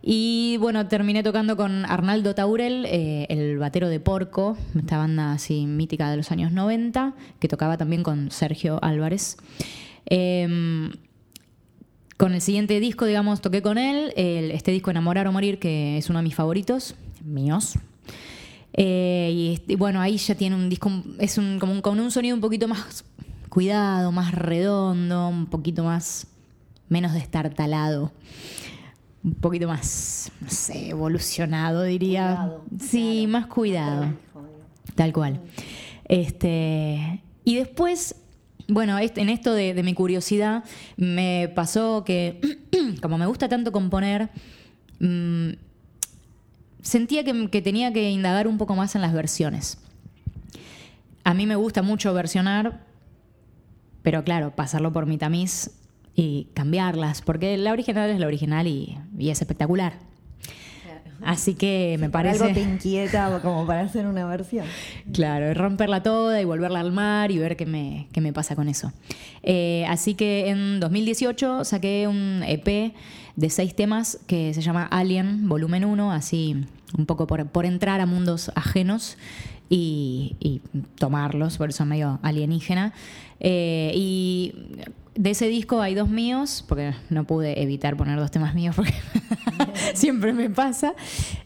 Y 0.02 0.58
bueno, 0.60 0.88
terminé 0.88 1.22
tocando 1.22 1.56
con 1.56 1.86
Arnaldo 1.86 2.34
Taurel, 2.34 2.86
el 2.86 3.58
batero 3.58 3.90
de 3.90 4.00
Porco, 4.00 4.58
esta 4.78 4.98
banda 4.98 5.34
así 5.34 5.66
mítica 5.66 6.10
de 6.10 6.16
los 6.16 6.32
años 6.32 6.54
90, 6.54 7.16
que 7.38 7.50
tocaba 7.50 7.76
también 7.78 8.02
con 8.02 8.32
Sergio 8.32 8.80
Álvarez. 8.82 9.36
Em, 10.06 10.92
con 12.20 12.34
el 12.34 12.42
siguiente 12.42 12.82
disco, 12.82 13.06
digamos, 13.06 13.40
toqué 13.40 13.62
con 13.62 13.78
él, 13.78 14.12
este 14.18 14.72
disco 14.72 14.92
Enamorar 14.92 15.26
o 15.28 15.32
Morir, 15.32 15.58
que 15.58 15.98
es 15.98 16.10
uno 16.10 16.20
de 16.20 16.24
mis 16.24 16.36
favoritos, 16.36 16.96
míos. 17.24 17.80
Eh, 18.74 19.58
y, 19.66 19.76
bueno, 19.78 20.02
ahí 20.02 20.18
ya 20.18 20.36
tiene 20.36 20.58
un 20.58 20.68
disco, 20.68 20.92
es 21.18 21.38
un, 21.38 21.60
como 21.60 21.72
un, 21.72 21.82
con 21.82 21.98
un 21.98 22.12
sonido 22.12 22.36
un 22.36 22.42
poquito 22.42 22.68
más 22.68 23.06
cuidado, 23.48 24.12
más 24.12 24.34
redondo, 24.34 25.30
un 25.30 25.46
poquito 25.46 25.86
más, 25.86 26.28
menos 26.90 27.14
destartalado, 27.14 28.12
un 29.24 29.36
poquito 29.36 29.70
más, 29.70 30.30
no 30.42 30.50
sé, 30.50 30.90
evolucionado, 30.90 31.84
diría. 31.84 32.52
sí, 32.82 33.28
más 33.28 33.48
cuidado. 33.48 34.14
Tal 34.94 35.14
cual. 35.14 35.40
Este, 36.04 37.22
y 37.46 37.56
después 37.56 38.18
bueno, 38.70 38.98
en 39.00 39.30
esto 39.30 39.54
de, 39.54 39.82
mi 39.84 39.94
curiosidad 39.94 40.64
me 40.96 41.52
pasó 41.56 42.04
que, 42.06 42.40
como 43.02 43.18
me 43.18 43.26
gusta 43.26 43.50
tanto 43.50 43.72
componer, 43.72 44.30
mm, 45.00 45.50
sentía 46.82 47.24
que, 47.24 47.62
tenía 47.62 47.92
que 47.92 48.10
indagar 48.10 48.48
un 48.48 48.58
poco 48.58 48.76
más 48.76 48.96
en 48.96 49.02
las 49.02 49.14
versiones. 49.14 49.80
A 51.24 51.34
mí 51.34 51.46
me 51.46 51.56
gusta 51.56 51.82
mucho 51.82 52.14
versionar, 52.14 52.86
pero 54.04 54.24
claro, 54.24 54.56
pasarlo 54.56 54.94
por 54.94 55.06
mi 55.06 55.18
tamiz 55.18 55.72
y 56.16 56.48
cambiarlas, 56.54 57.22
porque 57.22 57.58
la 57.58 57.72
original 57.72 58.10
es 58.10 58.20
la 58.20 58.28
original 58.28 58.68
y 58.68 58.98
es 59.20 59.42
espectacular. 59.42 60.09
Así 61.24 61.54
que 61.54 61.98
me 62.00 62.10
parece. 62.10 62.44
Algo 62.44 62.54
te 62.54 62.62
inquieta 62.62 63.40
como 63.42 63.66
para 63.66 63.82
hacer 63.82 64.06
una 64.06 64.26
versión. 64.26 64.66
Claro, 65.14 65.54
romperla 65.54 66.04
toda 66.04 66.40
y 66.42 66.46
volverla 66.46 66.80
al 66.80 66.92
mar 66.92 67.32
y 67.32 67.38
ver 67.38 67.58
qué 67.58 67.66
me, 67.66 68.08
qué 68.14 68.22
me 68.22 68.32
pasa 68.32 68.56
con 68.56 68.70
eso. 68.70 68.92
Eh, 69.44 69.86
así 69.88 70.14
que 70.14 70.50
en 70.50 70.80
2018 70.80 71.66
saqué 71.66 72.08
un 72.08 72.44
EP 72.46 72.94
de 73.36 73.50
seis 73.50 73.76
temas 73.76 74.20
que 74.28 74.54
se 74.54 74.62
llama 74.62 74.86
Alien, 74.86 75.50
volumen 75.50 75.86
1, 75.86 76.12
así 76.12 76.66
un 76.98 77.06
poco 77.06 77.28
por, 77.28 77.48
por 77.48 77.66
entrar 77.66 78.02
a 78.02 78.06
mundos 78.06 78.52
ajenos 78.56 79.18
y, 79.70 80.62
tomarlos, 80.96 81.58
por 81.58 81.70
eso 81.70 81.86
medio 81.86 82.20
alienígena. 82.24 82.94
Eh, 83.40 83.92
y 83.96 84.54
de 85.16 85.32
ese 85.32 85.48
disco 85.48 85.82
hay 85.82 85.96
dos 85.96 86.10
míos, 86.10 86.66
porque 86.68 86.94
no 87.10 87.26
pude 87.26 87.62
evitar 87.62 87.98
poner 87.98 88.20
dos 88.20 88.32
temas 88.32 88.56
míos 88.56 88.76
porque 88.76 88.94
siempre 89.94 90.34
me 90.34 90.50
pasa. 90.50 90.94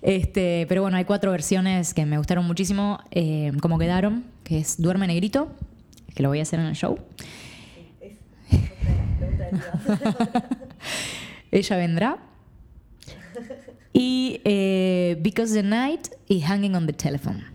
Este, 0.02 0.66
pero 0.70 0.82
bueno, 0.82 0.98
hay 0.98 1.06
cuatro 1.06 1.32
versiones 1.32 1.94
que 1.94 2.06
me 2.06 2.18
gustaron 2.18 2.46
muchísimo, 2.46 3.00
eh, 3.12 3.52
como 3.62 3.78
quedaron, 3.78 4.24
que 4.44 4.60
es 4.60 4.82
Duerme 4.82 5.08
Negrito, 5.08 5.52
que 6.16 6.24
lo 6.24 6.30
voy 6.30 6.40
a 6.40 6.44
hacer 6.44 6.60
en 6.60 6.68
el 6.68 6.76
show. 6.76 6.98
Ella 11.52 11.78
vendrá. 11.78 12.18
Y 13.94 14.42
eh, 14.44 15.18
Because 15.22 15.54
the 15.54 15.64
Night 15.64 16.08
y 16.28 16.42
Hanging 16.42 16.76
on 16.76 16.88
the 16.88 16.94
Telephone 16.94 17.54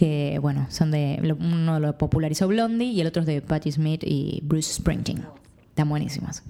que 0.00 0.38
bueno, 0.40 0.66
son 0.70 0.90
de 0.92 1.20
uno 1.38 1.78
lo 1.78 1.98
popularizó 1.98 2.48
Blondie 2.48 2.86
y 2.86 3.02
el 3.02 3.06
otro 3.06 3.20
es 3.20 3.26
de 3.26 3.42
Patti 3.42 3.70
Smith 3.70 4.02
y 4.02 4.40
Bruce 4.42 4.72
Springsteen. 4.72 5.26
Están 5.68 5.90
buenísimos. 5.90 6.42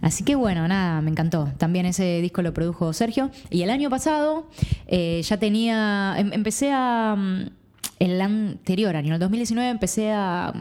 Así 0.00 0.24
que 0.24 0.34
bueno, 0.34 0.66
nada, 0.66 1.00
me 1.00 1.10
encantó. 1.10 1.48
También 1.58 1.86
ese 1.86 2.20
disco 2.20 2.42
lo 2.42 2.52
produjo 2.52 2.92
Sergio. 2.92 3.30
Y 3.50 3.62
el 3.62 3.70
año 3.70 3.88
pasado 3.88 4.48
eh, 4.88 5.22
ya 5.22 5.36
tenía, 5.36 6.16
em, 6.18 6.32
empecé 6.32 6.72
a, 6.72 7.14
mm, 7.16 7.50
el 8.00 8.20
anterior 8.20 8.96
año, 8.96 9.14
el 9.14 9.20
2019, 9.20 9.70
empecé 9.70 10.10
a... 10.10 10.52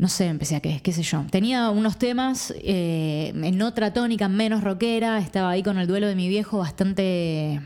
No 0.00 0.08
sé, 0.08 0.28
empecé 0.28 0.56
a 0.56 0.60
qué, 0.60 0.80
qué 0.82 0.92
sé 0.92 1.02
yo. 1.02 1.26
Tenía 1.30 1.68
unos 1.68 1.98
temas 1.98 2.54
eh, 2.56 3.32
en 3.34 3.60
otra 3.60 3.92
tónica, 3.92 4.30
menos 4.30 4.64
rockera. 4.64 5.18
Estaba 5.18 5.50
ahí 5.50 5.62
con 5.62 5.76
el 5.76 5.86
duelo 5.86 6.06
de 6.06 6.14
mi 6.14 6.26
viejo 6.26 6.56
bastante 6.56 7.60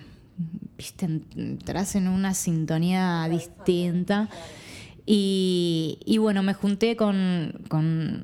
viste, 0.76 1.06
entras 1.36 1.94
en 1.94 2.08
una 2.08 2.34
sintonía 2.34 3.28
distinta. 3.30 4.28
Y, 5.06 6.16
bueno, 6.18 6.42
me 6.42 6.54
junté 6.54 6.96
con, 6.96 7.62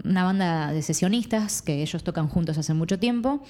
una 0.05 0.25
banda 0.25 0.73
de 0.73 0.83
sesionistas 0.83 1.63
que 1.63 1.83
ellos 1.83 2.03
tocan 2.03 2.27
juntos 2.27 2.59
hace 2.59 2.75
mucho 2.75 2.99
tiempo. 2.99 3.45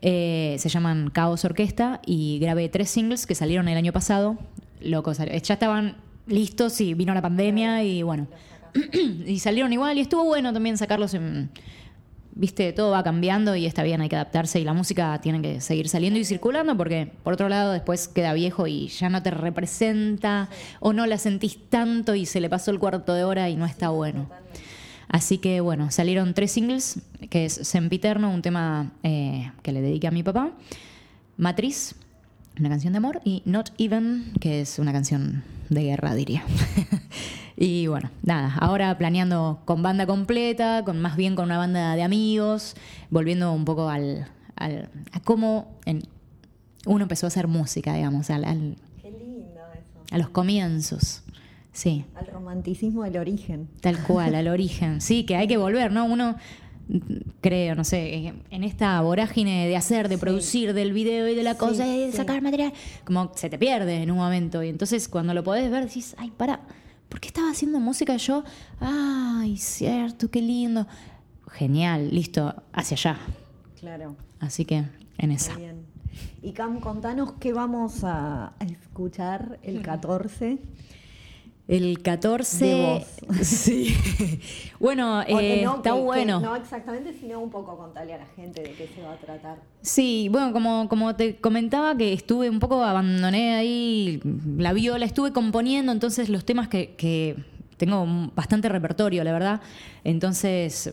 Eh, 0.00 0.54
se 0.60 0.68
llaman 0.68 1.10
Caos 1.10 1.44
Orquesta 1.44 2.00
y 2.06 2.38
grabé 2.38 2.68
tres 2.68 2.88
singles 2.88 3.26
que 3.26 3.34
salieron 3.34 3.66
el 3.66 3.76
año 3.76 3.92
pasado. 3.92 4.38
Locos, 4.80 5.18
ya 5.18 5.54
estaban 5.54 5.96
listos 6.28 6.80
y 6.80 6.94
vino 6.94 7.14
la 7.14 7.22
pandemia 7.22 7.82
y 7.82 8.04
bueno. 8.04 8.28
y 9.26 9.38
salieron 9.38 9.72
igual 9.72 9.98
y 9.98 10.00
estuvo 10.00 10.24
bueno 10.24 10.52
también 10.52 10.76
sacarlos 10.76 11.14
en 11.14 11.50
viste, 12.34 12.72
todo 12.72 12.90
va 12.90 13.02
cambiando 13.02 13.54
y 13.56 13.66
está 13.66 13.82
bien, 13.82 14.00
hay 14.00 14.08
que 14.08 14.16
adaptarse 14.16 14.60
y 14.60 14.64
la 14.64 14.72
música 14.72 15.20
tiene 15.20 15.40
que 15.40 15.60
seguir 15.60 15.88
saliendo 15.88 16.18
y 16.18 16.24
circulando 16.24 16.76
porque, 16.76 17.10
por 17.22 17.34
otro 17.34 17.48
lado, 17.48 17.72
después 17.72 18.08
queda 18.08 18.32
viejo 18.32 18.66
y 18.66 18.88
ya 18.88 19.08
no 19.08 19.22
te 19.22 19.30
representa 19.30 20.48
o 20.80 20.92
no 20.92 21.06
la 21.06 21.18
sentís 21.18 21.58
tanto 21.68 22.14
y 22.14 22.26
se 22.26 22.40
le 22.40 22.50
pasó 22.50 22.70
el 22.70 22.78
cuarto 22.78 23.14
de 23.14 23.24
hora 23.24 23.48
y 23.48 23.56
no 23.56 23.66
está 23.66 23.90
bueno. 23.90 24.28
Así 25.08 25.38
que 25.38 25.60
bueno, 25.60 25.90
salieron 25.90 26.34
tres 26.34 26.52
singles, 26.52 27.00
que 27.30 27.44
es 27.44 27.52
Sempiterno, 27.52 28.32
un 28.32 28.42
tema 28.42 28.92
eh, 29.02 29.52
que 29.62 29.70
le 29.70 29.80
dediqué 29.80 30.08
a 30.08 30.10
mi 30.10 30.22
papá, 30.22 30.50
Matriz, 31.36 31.94
una 32.58 32.68
canción 32.68 32.92
de 32.92 32.96
amor, 32.98 33.20
y 33.24 33.42
Not 33.44 33.70
Even, 33.78 34.32
que 34.40 34.60
es 34.60 34.78
una 34.78 34.92
canción 34.92 35.44
de 35.68 35.82
guerra, 35.82 36.14
diría. 36.14 36.44
y 37.56 37.86
bueno, 37.86 38.10
nada, 38.22 38.54
ahora 38.58 38.96
planeando 38.98 39.60
con 39.64 39.82
banda 39.82 40.06
completa, 40.06 40.82
con 40.84 41.00
más 41.00 41.16
bien 41.16 41.36
con 41.36 41.46
una 41.46 41.58
banda 41.58 41.94
de 41.94 42.02
amigos, 42.02 42.74
volviendo 43.10 43.52
un 43.52 43.64
poco 43.64 43.88
al, 43.88 44.26
al 44.56 44.88
a 45.12 45.20
cómo 45.20 45.78
uno 46.86 47.02
empezó 47.02 47.26
a 47.26 47.28
hacer 47.28 47.46
música, 47.46 47.94
digamos, 47.94 48.30
al, 48.30 48.44
al, 48.44 48.76
a 50.10 50.18
los 50.18 50.28
comienzos. 50.30 51.22
Sí. 51.72 52.04
Al 52.14 52.26
romanticismo 52.28 53.02
del 53.02 53.18
origen. 53.18 53.68
Tal 53.80 54.00
cual, 54.02 54.34
al 54.34 54.48
origen. 54.48 55.00
Sí, 55.00 55.24
que 55.24 55.36
hay 55.36 55.48
que 55.48 55.56
volver, 55.56 55.92
¿no? 55.92 56.04
Uno 56.04 56.36
creo, 57.40 57.74
no 57.74 57.84
sé, 57.84 58.34
en 58.50 58.64
esta 58.64 59.00
vorágine 59.00 59.66
de 59.66 59.76
hacer, 59.76 60.08
de 60.08 60.18
producir, 60.18 60.74
del 60.74 60.92
video 60.92 61.28
y 61.28 61.34
de 61.34 61.42
la 61.42 61.56
cosa, 61.56 61.86
y 61.86 62.06
de 62.06 62.12
sacar 62.12 62.42
material, 62.42 62.72
como 63.04 63.32
se 63.34 63.48
te 63.48 63.58
pierde 63.58 64.02
en 64.02 64.10
un 64.10 64.18
momento. 64.18 64.62
Y 64.62 64.68
entonces 64.68 65.08
cuando 65.08 65.34
lo 65.34 65.42
podés 65.42 65.70
ver 65.70 65.86
decís, 65.86 66.14
ay, 66.18 66.30
para, 66.36 66.60
¿por 67.14 67.20
qué 67.20 67.28
estaba 67.28 67.48
haciendo 67.48 67.78
música 67.78 68.16
yo? 68.16 68.42
Ay, 68.80 69.56
cierto, 69.56 70.28
qué 70.32 70.42
lindo. 70.42 70.84
Genial, 71.52 72.10
listo, 72.10 72.52
hacia 72.72 72.96
allá. 72.96 73.18
Claro. 73.78 74.16
Así 74.40 74.64
que 74.64 74.82
en 75.18 75.30
esa. 75.30 75.52
Y 76.42 76.52
Cam, 76.54 76.80
contanos 76.80 77.34
qué 77.38 77.52
vamos 77.52 78.02
a 78.02 78.54
escuchar 78.58 79.60
el 79.62 79.80
14. 79.82 80.58
El 81.66 82.02
14. 82.02 83.06
Sí. 83.42 83.96
bueno, 84.78 85.22
eh, 85.22 85.64
está 85.64 85.94
bueno. 85.94 86.38
no 86.40 86.54
exactamente, 86.56 87.14
sino 87.14 87.40
un 87.40 87.50
poco 87.50 87.76
contarle 87.76 88.12
a 88.14 88.18
la 88.18 88.26
gente 88.26 88.62
de 88.62 88.72
qué 88.72 88.86
se 88.94 89.02
va 89.02 89.12
a 89.12 89.16
tratar. 89.16 89.58
Sí, 89.80 90.28
bueno, 90.30 90.52
como, 90.52 90.88
como 90.88 91.16
te 91.16 91.36
comentaba 91.36 91.96
que 91.96 92.12
estuve 92.12 92.50
un 92.50 92.60
poco, 92.60 92.84
abandoné 92.84 93.54
ahí 93.54 94.20
la 94.58 94.72
viola, 94.74 95.06
estuve 95.06 95.32
componiendo, 95.32 95.90
entonces 95.90 96.28
los 96.28 96.44
temas 96.44 96.68
que, 96.68 96.94
que 96.96 97.36
tengo 97.78 98.06
bastante 98.34 98.68
repertorio, 98.68 99.24
la 99.24 99.32
verdad. 99.32 99.60
Entonces, 100.04 100.92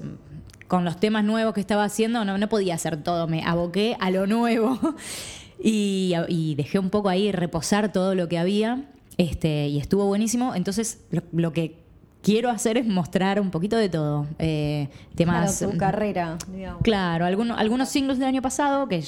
con 0.68 0.86
los 0.86 0.98
temas 0.98 1.26
nuevos 1.26 1.54
que 1.54 1.60
estaba 1.60 1.84
haciendo, 1.84 2.24
no, 2.24 2.38
no 2.38 2.48
podía 2.48 2.76
hacer 2.76 3.04
todo, 3.04 3.28
me 3.28 3.44
aboqué 3.44 3.98
a 4.00 4.10
lo 4.10 4.26
nuevo. 4.26 4.80
y, 5.62 6.14
y 6.30 6.56
dejé 6.56 6.80
un 6.80 6.90
poco 6.90 7.10
ahí 7.10 7.32
reposar 7.34 7.92
todo 7.92 8.16
lo 8.16 8.30
que 8.30 8.38
había. 8.38 8.86
Este, 9.18 9.68
y 9.68 9.80
estuvo 9.80 10.06
buenísimo. 10.06 10.56
Entonces, 10.56 11.02
lo, 11.32 11.54
que 11.54 11.78
quiero 12.22 12.50
hacer 12.50 12.78
es 12.78 12.86
mostrar 12.86 13.40
un 13.40 13.52
poquito 13.52 13.78
de 13.78 13.90
todo. 13.90 14.28
Eh, 14.40 14.90
temas. 15.16 15.58
Claro, 15.58 15.74
tu 15.74 15.78
carrera, 15.78 16.38
Claro, 16.82 17.26
algunos, 17.26 17.60
algunos 17.60 17.90
singles 17.90 18.20
del 18.20 18.28
año 18.28 18.42
pasado, 18.42 18.88
que 18.88 19.04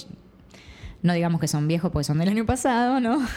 no 1.01 1.13
digamos 1.13 1.41
que 1.41 1.47
son 1.47 1.67
viejos 1.67 1.91
porque 1.91 2.05
son 2.05 2.19
del 2.19 2.29
año 2.29 2.45
pasado, 2.45 2.99
¿no? 2.99 3.19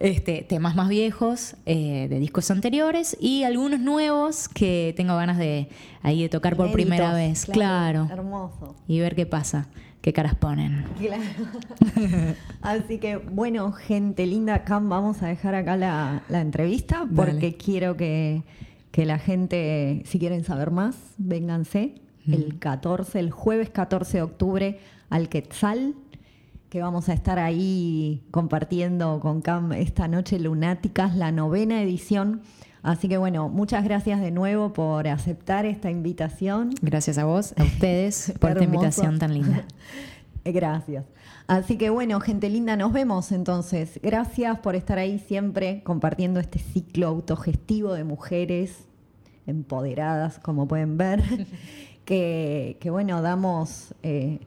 Este, 0.00 0.40
temas 0.48 0.74
más 0.74 0.88
viejos 0.88 1.56
eh, 1.66 2.06
de 2.08 2.18
discos 2.20 2.50
anteriores 2.50 3.18
y 3.20 3.42
algunos 3.42 3.80
nuevos 3.80 4.48
que 4.48 4.94
tengo 4.96 5.14
ganas 5.14 5.36
de 5.36 5.68
ahí 6.00 6.22
de 6.22 6.30
tocar 6.30 6.56
por 6.56 6.72
primera 6.72 7.12
vez. 7.12 7.44
Claro, 7.44 8.06
claro. 8.06 8.08
Hermoso. 8.10 8.76
Y 8.88 8.98
ver 8.98 9.14
qué 9.14 9.26
pasa 9.26 9.68
qué 10.00 10.12
caras 10.12 10.34
ponen. 10.34 10.84
Claro. 10.98 11.22
Así 12.62 12.98
que, 12.98 13.16
bueno, 13.16 13.72
gente 13.72 14.26
linda, 14.26 14.64
Cam, 14.64 14.88
vamos 14.88 15.22
a 15.22 15.28
dejar 15.28 15.54
acá 15.54 15.76
la, 15.76 16.22
entrevista 16.28 17.06
porque 17.14 17.56
quiero 17.56 17.96
que, 17.96 18.42
la 18.94 19.18
gente, 19.18 20.02
si 20.04 20.18
quieren 20.18 20.44
saber 20.44 20.70
más, 20.70 20.96
vénganse 21.18 21.94
el 22.26 22.58
14, 22.58 23.18
el 23.18 23.30
jueves 23.30 23.70
14 23.70 24.18
de 24.18 24.22
octubre 24.22 24.80
al 25.08 25.28
Quetzal, 25.28 25.94
que 26.68 26.80
vamos 26.80 27.08
a 27.08 27.14
estar 27.14 27.38
ahí 27.38 28.22
compartiendo 28.30 29.18
con 29.20 29.40
Cam 29.40 29.72
esta 29.72 30.06
noche 30.06 30.38
lunáticas, 30.38 31.16
la 31.16 31.32
novena 31.32 31.82
edición 31.82 32.42
Así 32.82 33.08
que 33.08 33.18
bueno, 33.18 33.48
muchas 33.48 33.84
gracias 33.84 34.20
de 34.20 34.30
nuevo 34.30 34.72
por 34.72 35.06
aceptar 35.06 35.66
esta 35.66 35.90
invitación. 35.90 36.70
Gracias 36.80 37.18
a 37.18 37.24
vos, 37.24 37.54
a 37.58 37.62
ustedes, 37.64 38.32
por 38.38 38.50
esta 38.50 38.64
invitación 38.64 39.18
tan 39.18 39.34
linda. 39.34 39.64
gracias. 40.44 41.04
Así 41.46 41.76
que 41.76 41.90
bueno, 41.90 42.20
gente 42.20 42.48
linda, 42.48 42.76
nos 42.76 42.92
vemos 42.92 43.32
entonces. 43.32 44.00
Gracias 44.02 44.58
por 44.60 44.76
estar 44.76 44.98
ahí 44.98 45.18
siempre 45.18 45.82
compartiendo 45.82 46.40
este 46.40 46.58
ciclo 46.58 47.08
autogestivo 47.08 47.92
de 47.92 48.04
mujeres 48.04 48.86
empoderadas, 49.46 50.38
como 50.38 50.66
pueden 50.68 50.96
ver, 50.96 51.22
que, 52.04 52.78
bueno, 52.90 53.20
damos... 53.20 53.94
Eh, 54.02 54.40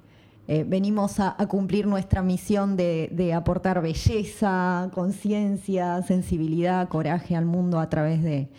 eh, 0.47 0.65
venimos 0.67 1.19
a, 1.19 1.35
cumplir 1.47 1.87
nuestra 1.87 2.21
misión 2.21 2.75
de, 2.75 3.33
aportar 3.35 3.81
belleza, 3.81 4.89
conciencia, 4.93 6.01
sensibilidad, 6.03 6.87
coraje 6.89 7.35
al 7.35 7.45
mundo 7.45 7.79
a 7.79 7.89
través 7.89 8.21
de 8.23 8.49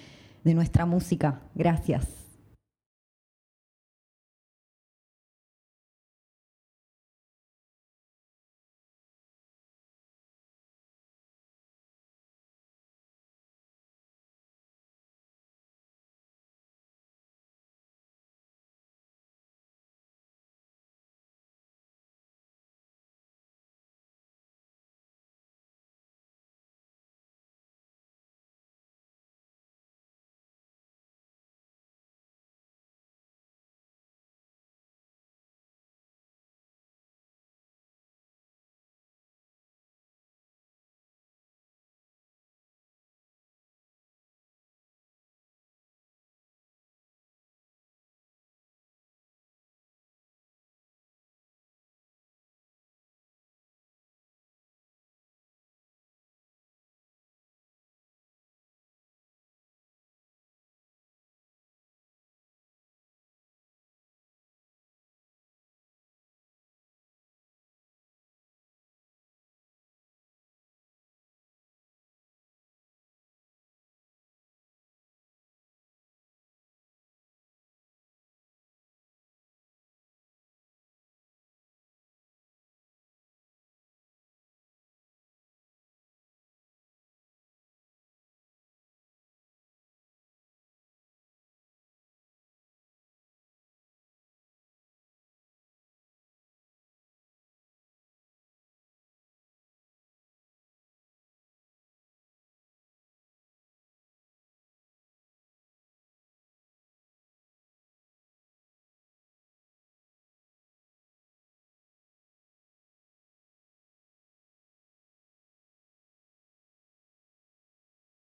nuestra 0.45 0.87
música. 0.87 1.41
Gracias. 1.55 2.24